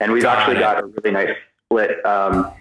and 0.02 0.12
we've 0.12 0.22
Got 0.22 0.40
actually 0.40 0.58
it. 0.58 0.60
got 0.60 0.84
a 0.84 0.88
really 0.88 1.12
nice 1.12 1.36
split. 1.66 2.06
Um, 2.06 2.52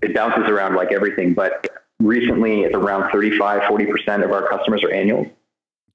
it 0.00 0.14
bounces 0.14 0.48
around 0.48 0.76
like 0.76 0.92
everything, 0.92 1.34
but 1.34 1.66
recently 1.98 2.60
it's 2.62 2.74
around 2.74 3.10
35, 3.10 3.66
40 3.68 3.86
percent 3.86 4.22
of 4.22 4.30
our 4.30 4.48
customers 4.48 4.84
are 4.84 4.92
annuals. 4.92 5.26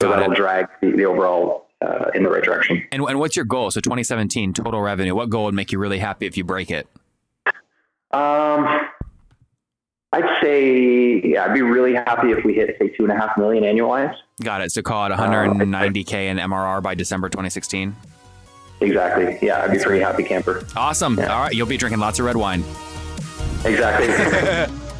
So 0.01 0.10
Got 0.10 0.17
that'll 0.17 0.31
it. 0.34 0.36
drag 0.36 0.67
the, 0.81 0.91
the 0.91 1.05
overall 1.05 1.67
uh, 1.81 2.12
in 2.13 2.24
the 2.24 2.29
right 2.29 2.43
direction. 2.43 2.84
And 2.91 3.01
and 3.03 3.20
what's 3.20 3.36
your 3.36 3.46
goal? 3.46 3.72
So 3.72 3.79
twenty 3.79 4.03
seventeen 4.03 4.53
total 4.53 4.81
revenue. 4.81 5.15
What 5.15 5.29
goal 5.29 5.46
would 5.46 5.53
make 5.53 5.72
you 5.72 5.79
really 5.79 6.00
happy 6.00 6.25
if 6.25 6.36
you 6.38 6.43
break 6.43 6.70
it? 6.72 6.88
Um, 8.12 8.67
I'd 10.12 10.39
say 10.41 11.22
yeah, 11.24 11.46
I'd 11.46 11.53
be 11.53 11.62
really 11.62 11.93
happy 11.93 12.31
if 12.31 12.43
we 12.43 12.53
hit 12.53 12.75
say 12.79 12.89
two 12.89 13.03
and 13.03 13.12
a 13.12 13.15
half 13.15 13.38
million 13.38 13.63
annualized. 13.63 14.15
Got 14.43 14.62
it. 14.62 14.72
So 14.72 14.81
call 14.81 15.05
it 15.05 15.10
one 15.10 15.17
hundred 15.20 15.62
and 15.62 15.72
ninety 15.72 16.03
k 16.03 16.27
in 16.27 16.38
MRR 16.38 16.84
by 16.84 16.96
December 16.96 17.29
twenty 17.29 17.50
sixteen. 17.50 17.96
Exactly. 18.81 19.38
Yeah, 19.48 19.63
I'd 19.63 19.72
be 19.72 19.77
pretty 19.79 20.03
happy 20.03 20.24
camper. 20.24 20.65
Awesome. 20.75 21.17
All 21.20 21.25
right, 21.25 21.53
you'll 21.53 21.67
be 21.67 21.77
drinking 21.77 22.00
lots 22.00 22.20
of 22.20 22.25
red 22.25 22.36
wine. 22.36 22.63
Exactly. 23.63 24.08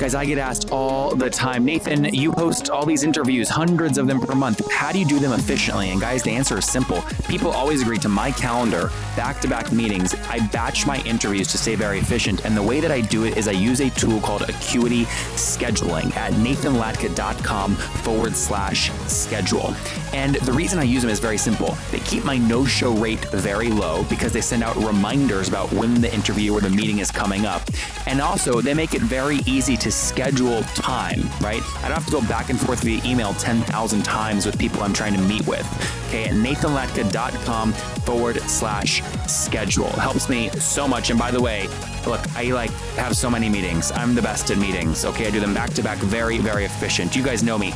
Guys, 0.00 0.14
I 0.14 0.24
get 0.24 0.38
asked 0.38 0.70
all 0.72 1.14
the 1.14 1.28
time, 1.28 1.62
Nathan, 1.62 2.04
you 2.14 2.32
host 2.32 2.70
all 2.70 2.86
these 2.86 3.02
interviews, 3.02 3.50
hundreds 3.50 3.98
of 3.98 4.06
them 4.06 4.18
per 4.18 4.34
month. 4.34 4.66
How 4.72 4.92
do 4.92 4.98
you 4.98 5.04
do 5.04 5.18
them 5.18 5.32
efficiently? 5.32 5.90
And 5.90 6.00
guys, 6.00 6.22
the 6.22 6.30
answer 6.30 6.56
is 6.56 6.64
simple. 6.64 7.02
People 7.28 7.50
always 7.50 7.82
agree 7.82 7.98
to 7.98 8.08
my 8.08 8.30
calendar, 8.30 8.90
back 9.14 9.42
to 9.42 9.48
back 9.48 9.72
meetings. 9.72 10.14
I 10.30 10.38
batch 10.46 10.86
my 10.86 11.02
interviews 11.02 11.48
to 11.48 11.58
stay 11.58 11.74
very 11.74 11.98
efficient. 11.98 12.46
And 12.46 12.56
the 12.56 12.62
way 12.62 12.80
that 12.80 12.90
I 12.90 13.02
do 13.02 13.24
it 13.24 13.36
is 13.36 13.46
I 13.46 13.50
use 13.50 13.80
a 13.80 13.90
tool 13.90 14.22
called 14.22 14.48
Acuity 14.48 15.04
Scheduling 15.34 16.16
at 16.16 16.32
nathanlatka.com 16.32 17.74
forward 17.74 18.34
slash 18.34 18.90
schedule. 19.06 19.74
And 20.14 20.36
the 20.36 20.52
reason 20.52 20.78
I 20.78 20.84
use 20.84 21.02
them 21.02 21.10
is 21.10 21.20
very 21.20 21.36
simple. 21.36 21.76
They 21.90 22.00
keep 22.00 22.24
my 22.24 22.38
no 22.38 22.64
show 22.64 22.94
rate 22.94 23.22
very 23.26 23.68
low 23.68 24.04
because 24.04 24.32
they 24.32 24.40
send 24.40 24.62
out 24.62 24.76
reminders 24.76 25.46
about 25.46 25.70
when 25.74 26.00
the 26.00 26.12
interview 26.14 26.54
or 26.54 26.62
the 26.62 26.70
meeting 26.70 27.00
is 27.00 27.10
coming 27.10 27.44
up. 27.44 27.60
And 28.06 28.22
also, 28.22 28.62
they 28.62 28.72
make 28.72 28.94
it 28.94 29.02
very 29.02 29.40
easy 29.44 29.76
to 29.76 29.89
schedule 29.90 30.62
time, 30.74 31.22
right? 31.40 31.62
I 31.78 31.88
don't 31.88 31.92
have 31.92 32.06
to 32.06 32.12
go 32.12 32.20
back 32.22 32.50
and 32.50 32.58
forth 32.58 32.82
via 32.82 33.02
email 33.04 33.34
10,000 33.34 34.02
times 34.02 34.46
with 34.46 34.58
people 34.58 34.82
I'm 34.82 34.92
trying 34.92 35.14
to 35.14 35.20
meet 35.22 35.46
with. 35.46 35.66
Okay, 36.08 36.24
at 36.24 36.34
nathanlatka.com 36.34 37.72
forward 37.72 38.40
slash 38.42 39.02
schedule. 39.26 39.90
Helps 39.90 40.28
me 40.28 40.50
so 40.50 40.88
much. 40.88 41.10
And 41.10 41.18
by 41.18 41.30
the 41.30 41.40
way, 41.40 41.68
look, 42.06 42.20
I 42.36 42.44
like 42.52 42.70
have 42.96 43.16
so 43.16 43.30
many 43.30 43.48
meetings. 43.48 43.92
I'm 43.92 44.14
the 44.14 44.22
best 44.22 44.50
at 44.50 44.58
meetings. 44.58 45.04
Okay, 45.04 45.26
I 45.26 45.30
do 45.30 45.40
them 45.40 45.54
back 45.54 45.70
to 45.74 45.82
back, 45.82 45.98
very, 45.98 46.38
very 46.38 46.64
efficient. 46.64 47.14
You 47.14 47.22
guys 47.22 47.42
know 47.42 47.58
me. 47.58 47.72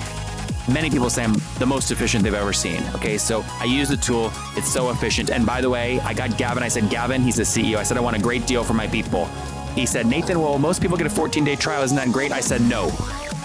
Many 0.66 0.88
people 0.88 1.10
say 1.10 1.24
I'm 1.24 1.36
the 1.58 1.66
most 1.66 1.90
efficient 1.90 2.24
they've 2.24 2.32
ever 2.32 2.54
seen. 2.54 2.82
Okay, 2.94 3.18
so 3.18 3.44
I 3.60 3.64
use 3.64 3.90
the 3.90 3.98
tool. 3.98 4.32
It's 4.56 4.68
so 4.68 4.90
efficient. 4.90 5.30
And 5.30 5.44
by 5.44 5.60
the 5.60 5.68
way, 5.68 6.00
I 6.00 6.14
got 6.14 6.38
Gavin. 6.38 6.62
I 6.62 6.68
said, 6.68 6.88
Gavin, 6.88 7.20
he's 7.20 7.36
the 7.36 7.42
CEO. 7.42 7.76
I 7.76 7.82
said, 7.82 7.98
I 7.98 8.00
want 8.00 8.16
a 8.16 8.20
great 8.20 8.46
deal 8.46 8.64
for 8.64 8.72
my 8.72 8.86
people. 8.86 9.28
He 9.74 9.86
said, 9.86 10.06
Nathan, 10.06 10.40
well, 10.40 10.58
most 10.58 10.80
people 10.80 10.96
get 10.96 11.06
a 11.06 11.10
14 11.10 11.44
day 11.44 11.56
trial. 11.56 11.82
Isn't 11.82 11.96
that 11.96 12.12
great? 12.12 12.32
I 12.32 12.40
said, 12.40 12.60
no. 12.62 12.90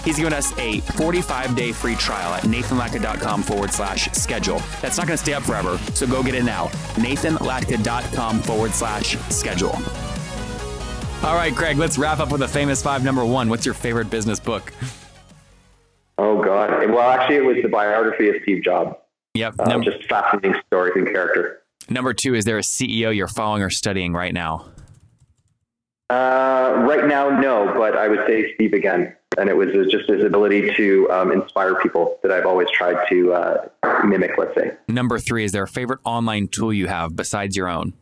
He's 0.04 0.16
given 0.16 0.32
us 0.32 0.56
a 0.58 0.80
45 0.80 1.54
day 1.54 1.72
free 1.72 1.94
trial 1.96 2.32
at 2.32 2.44
nathanlatka.com 2.44 3.42
forward 3.42 3.70
slash 3.72 4.10
schedule. 4.12 4.60
That's 4.80 4.96
not 4.96 5.06
going 5.06 5.16
to 5.16 5.22
stay 5.22 5.34
up 5.34 5.42
forever, 5.42 5.76
so 5.94 6.06
go 6.06 6.22
get 6.22 6.34
it 6.34 6.44
now. 6.44 6.68
nathanlatka.com 6.94 8.40
forward 8.40 8.70
slash 8.72 9.16
schedule. 9.28 9.76
All 11.22 11.34
right, 11.34 11.54
Craig, 11.54 11.76
let's 11.76 11.98
wrap 11.98 12.18
up 12.18 12.32
with 12.32 12.40
a 12.42 12.48
famous 12.48 12.82
five 12.82 13.04
number 13.04 13.24
one. 13.26 13.50
What's 13.50 13.66
your 13.66 13.74
favorite 13.74 14.08
business 14.08 14.40
book? 14.40 14.72
oh 16.16 16.42
God. 16.42 16.70
Well, 16.90 17.00
actually, 17.10 17.36
it 17.36 17.44
was 17.44 17.56
the 17.62 17.68
biography 17.68 18.28
of 18.30 18.36
Steve 18.42 18.62
Jobs. 18.64 18.94
Yep. 19.34 19.54
Uh, 19.58 19.64
Num- 19.68 19.82
just 19.82 20.04
fascinating 20.08 20.54
stories 20.66 20.94
and 20.96 21.06
character. 21.06 21.60
number 21.90 22.14
two, 22.14 22.34
is 22.34 22.44
there 22.46 22.56
a 22.58 22.62
CEO 22.62 23.14
you're 23.14 23.28
following 23.28 23.62
or 23.62 23.70
studying 23.70 24.12
right 24.14 24.32
now? 24.32 24.66
Uh, 26.10 26.84
right 26.88 27.06
now, 27.06 27.28
no, 27.30 27.72
but 27.76 27.96
I 27.96 28.08
would 28.08 28.26
say 28.26 28.52
Steve 28.54 28.72
again. 28.72 29.14
And 29.38 29.48
it 29.48 29.56
was 29.56 29.68
just 29.90 30.10
his 30.10 30.24
ability 30.24 30.74
to 30.76 31.08
um, 31.12 31.30
inspire 31.30 31.76
people 31.76 32.18
that 32.24 32.32
I've 32.32 32.46
always 32.46 32.68
tried 32.72 32.96
to 33.10 33.32
uh, 33.32 33.68
mimic, 34.04 34.32
let's 34.36 34.56
say. 34.56 34.72
Number 34.88 35.20
three, 35.20 35.44
is 35.44 35.52
there 35.52 35.62
a 35.62 35.68
favorite 35.68 36.00
online 36.04 36.48
tool 36.48 36.72
you 36.72 36.88
have 36.88 37.14
besides 37.14 37.56
your 37.56 37.68
own? 37.68 37.92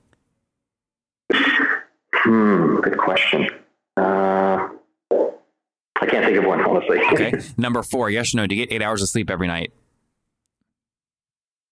Hmm, 2.15 2.77
good 2.81 2.97
question. 2.97 3.51
Uh, 3.99 4.69
I 5.11 6.07
can't 6.07 6.25
think 6.25 6.39
of 6.39 6.45
one, 6.47 6.65
honestly. 6.65 6.99
Okay. 7.13 7.35
Number 7.59 7.83
four, 7.83 8.09
yes 8.09 8.33
or 8.35 8.39
no, 8.39 8.47
do 8.47 8.55
you 8.55 8.65
get 8.67 8.75
eight 8.75 8.83
hours 8.83 9.03
of 9.03 9.11
sleep 9.11 9.29
every 9.29 9.47
night? 9.49 9.73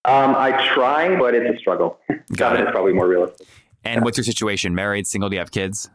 um, 0.04 0.36
I 0.36 0.70
try, 0.74 1.18
but 1.18 1.34
it's 1.34 1.56
a 1.56 1.58
struggle. 1.58 1.98
Got 2.36 2.50
Seven 2.52 2.60
it. 2.60 2.64
is 2.68 2.70
probably 2.72 2.92
more 2.92 3.08
realistic. 3.08 3.46
And 3.84 4.04
what's 4.04 4.18
your 4.18 4.24
situation? 4.24 4.74
Married, 4.74 5.06
single, 5.06 5.30
do 5.30 5.36
you 5.36 5.40
have 5.40 5.50
kids? 5.50 5.88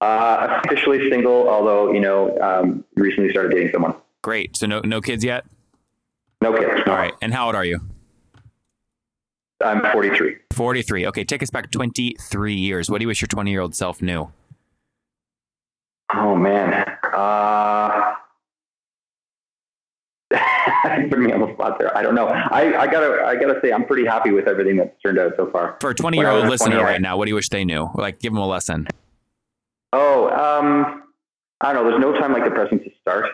Uh, 0.00 0.60
officially 0.64 1.08
single, 1.10 1.48
although, 1.48 1.92
you 1.92 2.00
know, 2.00 2.38
um, 2.40 2.84
recently 2.96 3.30
started 3.30 3.52
dating 3.52 3.70
someone. 3.72 3.94
Great. 4.22 4.56
So 4.56 4.66
no 4.66 4.80
no 4.80 5.00
kids 5.00 5.24
yet? 5.24 5.44
No 6.42 6.52
kids. 6.52 6.82
All 6.86 6.94
right. 6.94 7.14
And 7.22 7.32
how 7.32 7.46
old 7.46 7.54
are 7.54 7.64
you? 7.64 7.80
I'm 9.64 9.80
43. 9.92 10.36
43. 10.52 11.06
Okay, 11.06 11.24
take 11.24 11.42
us 11.42 11.50
back 11.50 11.70
23 11.70 12.54
years. 12.54 12.90
What 12.90 12.98
do 12.98 13.04
you 13.04 13.08
wish 13.08 13.22
your 13.22 13.28
20 13.28 13.50
year 13.50 13.60
old 13.60 13.74
self 13.74 14.02
knew? 14.02 14.30
Oh 16.14 16.36
man. 16.36 16.84
Uh, 17.14 18.14
put 21.08 21.18
me 21.18 21.32
on 21.32 21.40
the 21.40 21.52
spot 21.54 21.78
there. 21.78 21.96
I 21.96 22.02
don't 22.02 22.14
know. 22.14 22.26
I, 22.26 22.82
I 22.82 22.86
gotta 22.86 23.24
I 23.24 23.36
gotta 23.36 23.58
say 23.62 23.72
I'm 23.72 23.86
pretty 23.86 24.04
happy 24.04 24.30
with 24.30 24.46
everything 24.46 24.76
that's 24.76 25.00
turned 25.02 25.18
out 25.18 25.32
so 25.36 25.50
far. 25.50 25.78
For 25.80 25.90
a 25.90 25.94
20 25.94 26.18
year 26.18 26.28
old 26.28 26.48
listener 26.48 26.76
20, 26.76 26.84
right 26.84 27.00
now, 27.00 27.16
what 27.16 27.24
do 27.24 27.30
you 27.30 27.34
wish 27.34 27.48
they 27.48 27.64
knew? 27.64 27.88
Like, 27.94 28.20
give 28.20 28.32
them 28.32 28.42
a 28.42 28.46
lesson. 28.46 28.86
Oh, 29.92 30.28
um, 30.28 31.04
I 31.60 31.72
don't 31.72 31.84
know. 31.84 31.90
There's 31.90 32.00
no 32.00 32.12
time 32.18 32.32
like 32.32 32.44
the 32.44 32.50
present 32.50 32.84
to 32.84 32.90
start. 33.00 33.26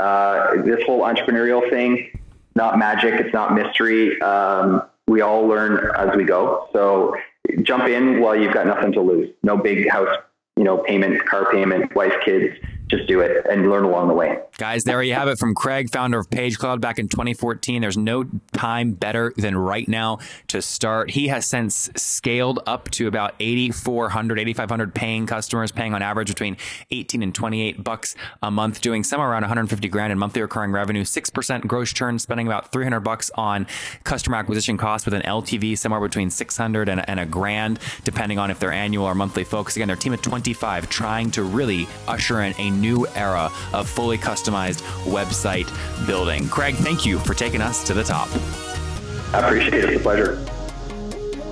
Uh, 0.00 0.62
this 0.62 0.84
whole 0.84 1.02
entrepreneurial 1.02 1.68
thing, 1.70 2.20
not 2.54 2.78
magic. 2.78 3.20
It's 3.20 3.32
not 3.32 3.54
mystery. 3.54 4.20
Um, 4.20 4.82
we 5.06 5.20
all 5.20 5.46
learn 5.46 5.90
as 5.96 6.16
we 6.16 6.24
go. 6.24 6.68
So 6.72 7.16
jump 7.62 7.84
in 7.84 8.20
while 8.20 8.36
you've 8.36 8.54
got 8.54 8.66
nothing 8.66 8.92
to 8.92 9.00
lose. 9.00 9.30
No 9.42 9.56
big 9.56 9.88
house, 9.88 10.16
you 10.56 10.64
know, 10.64 10.78
payment, 10.78 11.24
car 11.26 11.50
payment, 11.52 11.94
wife, 11.94 12.14
kids. 12.24 12.56
Just 12.88 13.06
do 13.06 13.20
it 13.20 13.46
and 13.48 13.70
learn 13.70 13.84
along 13.84 14.08
the 14.08 14.14
way. 14.14 14.38
Guys, 14.58 14.84
there 14.84 15.02
you 15.02 15.14
have 15.14 15.26
it 15.26 15.38
from 15.38 15.54
Craig, 15.54 15.90
founder 15.90 16.18
of 16.18 16.30
Page 16.30 16.58
Cloud 16.58 16.80
back 16.80 16.98
in 16.98 17.08
2014. 17.08 17.80
There's 17.80 17.96
no 17.96 18.24
time 18.52 18.92
better 18.92 19.32
than 19.36 19.56
right 19.56 19.88
now 19.88 20.18
to 20.48 20.60
start. 20.60 21.10
He 21.10 21.28
has 21.28 21.46
since 21.46 21.90
scaled 21.96 22.60
up 22.66 22.90
to 22.90 23.08
about 23.08 23.34
8,400, 23.40 24.38
8,500 24.38 24.94
paying 24.94 25.26
customers, 25.26 25.72
paying 25.72 25.94
on 25.94 26.02
average 26.02 26.28
between 26.28 26.56
18 26.90 27.22
and 27.22 27.34
28 27.34 27.82
bucks 27.82 28.14
a 28.42 28.50
month, 28.50 28.80
doing 28.80 29.02
somewhere 29.02 29.30
around 29.30 29.42
150 29.42 29.88
grand 29.88 30.12
in 30.12 30.18
monthly 30.18 30.42
recurring 30.42 30.70
revenue, 30.70 31.04
6% 31.04 31.66
gross 31.66 31.92
churn, 31.92 32.18
spending 32.18 32.46
about 32.46 32.70
300 32.70 33.00
bucks 33.00 33.30
on 33.34 33.66
customer 34.04 34.36
acquisition 34.36 34.76
costs 34.76 35.06
with 35.06 35.14
an 35.14 35.22
LTV 35.22 35.76
somewhere 35.78 36.00
between 36.00 36.28
600 36.30 36.88
and, 36.88 37.08
and 37.08 37.18
a 37.18 37.26
grand, 37.26 37.78
depending 38.04 38.38
on 38.38 38.50
if 38.50 38.60
they're 38.60 38.72
annual 38.72 39.06
or 39.06 39.14
monthly 39.14 39.42
folks. 39.44 39.74
Again, 39.74 39.88
their 39.88 39.96
team 39.96 40.12
of 40.12 40.22
25 40.22 40.88
trying 40.90 41.30
to 41.32 41.42
really 41.42 41.88
usher 42.06 42.42
in 42.42 42.54
a 42.58 42.73
new 42.74 43.06
era 43.14 43.50
of 43.72 43.88
fully 43.88 44.18
customized 44.18 44.82
website 45.04 45.68
building. 46.06 46.48
Craig, 46.48 46.74
thank 46.74 47.06
you 47.06 47.18
for 47.18 47.34
taking 47.34 47.60
us 47.60 47.84
to 47.84 47.94
the 47.94 48.04
top. 48.04 48.28
I 49.32 49.40
appreciate 49.40 49.84
it. 49.84 49.90
It's 49.90 50.00
a 50.00 50.02
pleasure. 50.02 50.44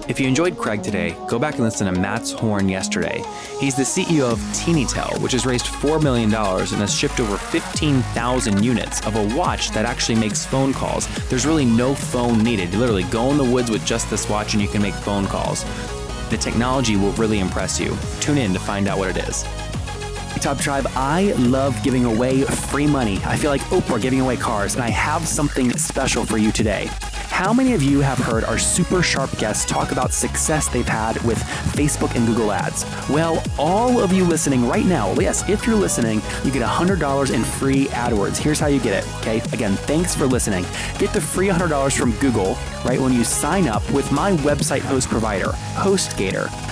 If 0.08 0.18
you 0.18 0.26
enjoyed 0.26 0.58
Craig 0.58 0.82
today, 0.82 1.16
go 1.28 1.38
back 1.38 1.54
and 1.54 1.62
listen 1.62 1.86
to 1.86 1.98
Mats 1.98 2.32
Horn 2.32 2.68
yesterday. 2.68 3.22
He's 3.60 3.76
the 3.76 3.84
CEO 3.84 4.32
of 4.32 4.40
Tinitell, 4.52 5.20
which 5.20 5.32
has 5.32 5.46
raised 5.46 5.66
$4 5.66 6.02
million 6.02 6.34
and 6.34 6.68
has 6.68 6.92
shipped 6.92 7.20
over 7.20 7.36
15,000 7.36 8.62
units 8.64 9.06
of 9.06 9.14
a 9.14 9.36
watch 9.36 9.70
that 9.70 9.84
actually 9.84 10.16
makes 10.16 10.44
phone 10.44 10.72
calls. 10.72 11.06
There's 11.28 11.46
really 11.46 11.64
no 11.64 11.94
phone 11.94 12.42
needed. 12.42 12.72
You 12.72 12.80
literally 12.80 13.04
go 13.04 13.30
in 13.30 13.38
the 13.38 13.44
woods 13.44 13.70
with 13.70 13.86
just 13.86 14.10
this 14.10 14.28
watch 14.28 14.54
and 14.54 14.62
you 14.62 14.68
can 14.68 14.82
make 14.82 14.94
phone 14.94 15.26
calls. 15.26 15.64
The 16.30 16.36
technology 16.36 16.96
will 16.96 17.12
really 17.12 17.38
impress 17.38 17.78
you. 17.78 17.96
Tune 18.20 18.38
in 18.38 18.52
to 18.54 18.58
find 18.58 18.88
out 18.88 18.98
what 18.98 19.16
it 19.16 19.28
is. 19.28 19.44
Top 20.42 20.58
Tribe, 20.58 20.88
I 20.96 21.32
love 21.38 21.80
giving 21.84 22.04
away 22.04 22.42
free 22.42 22.88
money. 22.88 23.20
I 23.24 23.36
feel 23.36 23.50
like 23.50 23.60
Oprah 23.70 24.02
giving 24.02 24.20
away 24.20 24.36
cars, 24.36 24.74
and 24.74 24.82
I 24.82 24.90
have 24.90 25.28
something 25.28 25.70
special 25.78 26.24
for 26.24 26.36
you 26.36 26.50
today. 26.50 26.88
How 27.30 27.52
many 27.52 27.74
of 27.74 27.82
you 27.82 28.00
have 28.00 28.18
heard 28.18 28.42
our 28.42 28.58
super 28.58 29.02
sharp 29.02 29.30
guests 29.38 29.64
talk 29.64 29.92
about 29.92 30.12
success 30.12 30.68
they've 30.68 30.86
had 30.86 31.22
with 31.22 31.38
Facebook 31.76 32.16
and 32.16 32.26
Google 32.26 32.50
Ads? 32.50 32.84
Well, 33.08 33.40
all 33.56 34.00
of 34.00 34.12
you 34.12 34.24
listening 34.24 34.66
right 34.66 34.84
now, 34.84 35.12
yes, 35.14 35.48
if 35.48 35.64
you're 35.64 35.76
listening, 35.76 36.20
you 36.42 36.50
get 36.50 36.62
$100 36.62 37.32
in 37.32 37.44
free 37.44 37.86
AdWords. 37.86 38.36
Here's 38.36 38.58
how 38.58 38.66
you 38.66 38.80
get 38.80 39.04
it, 39.04 39.14
okay? 39.20 39.38
Again, 39.52 39.76
thanks 39.76 40.12
for 40.12 40.26
listening. 40.26 40.64
Get 40.98 41.12
the 41.12 41.20
free 41.20 41.48
$100 41.48 41.96
from 41.96 42.10
Google 42.18 42.58
right 42.84 43.00
when 43.00 43.12
you 43.12 43.22
sign 43.22 43.68
up 43.68 43.88
with 43.92 44.10
my 44.10 44.32
website 44.38 44.80
host 44.80 45.08
provider, 45.08 45.50
HostGator. 45.74 46.71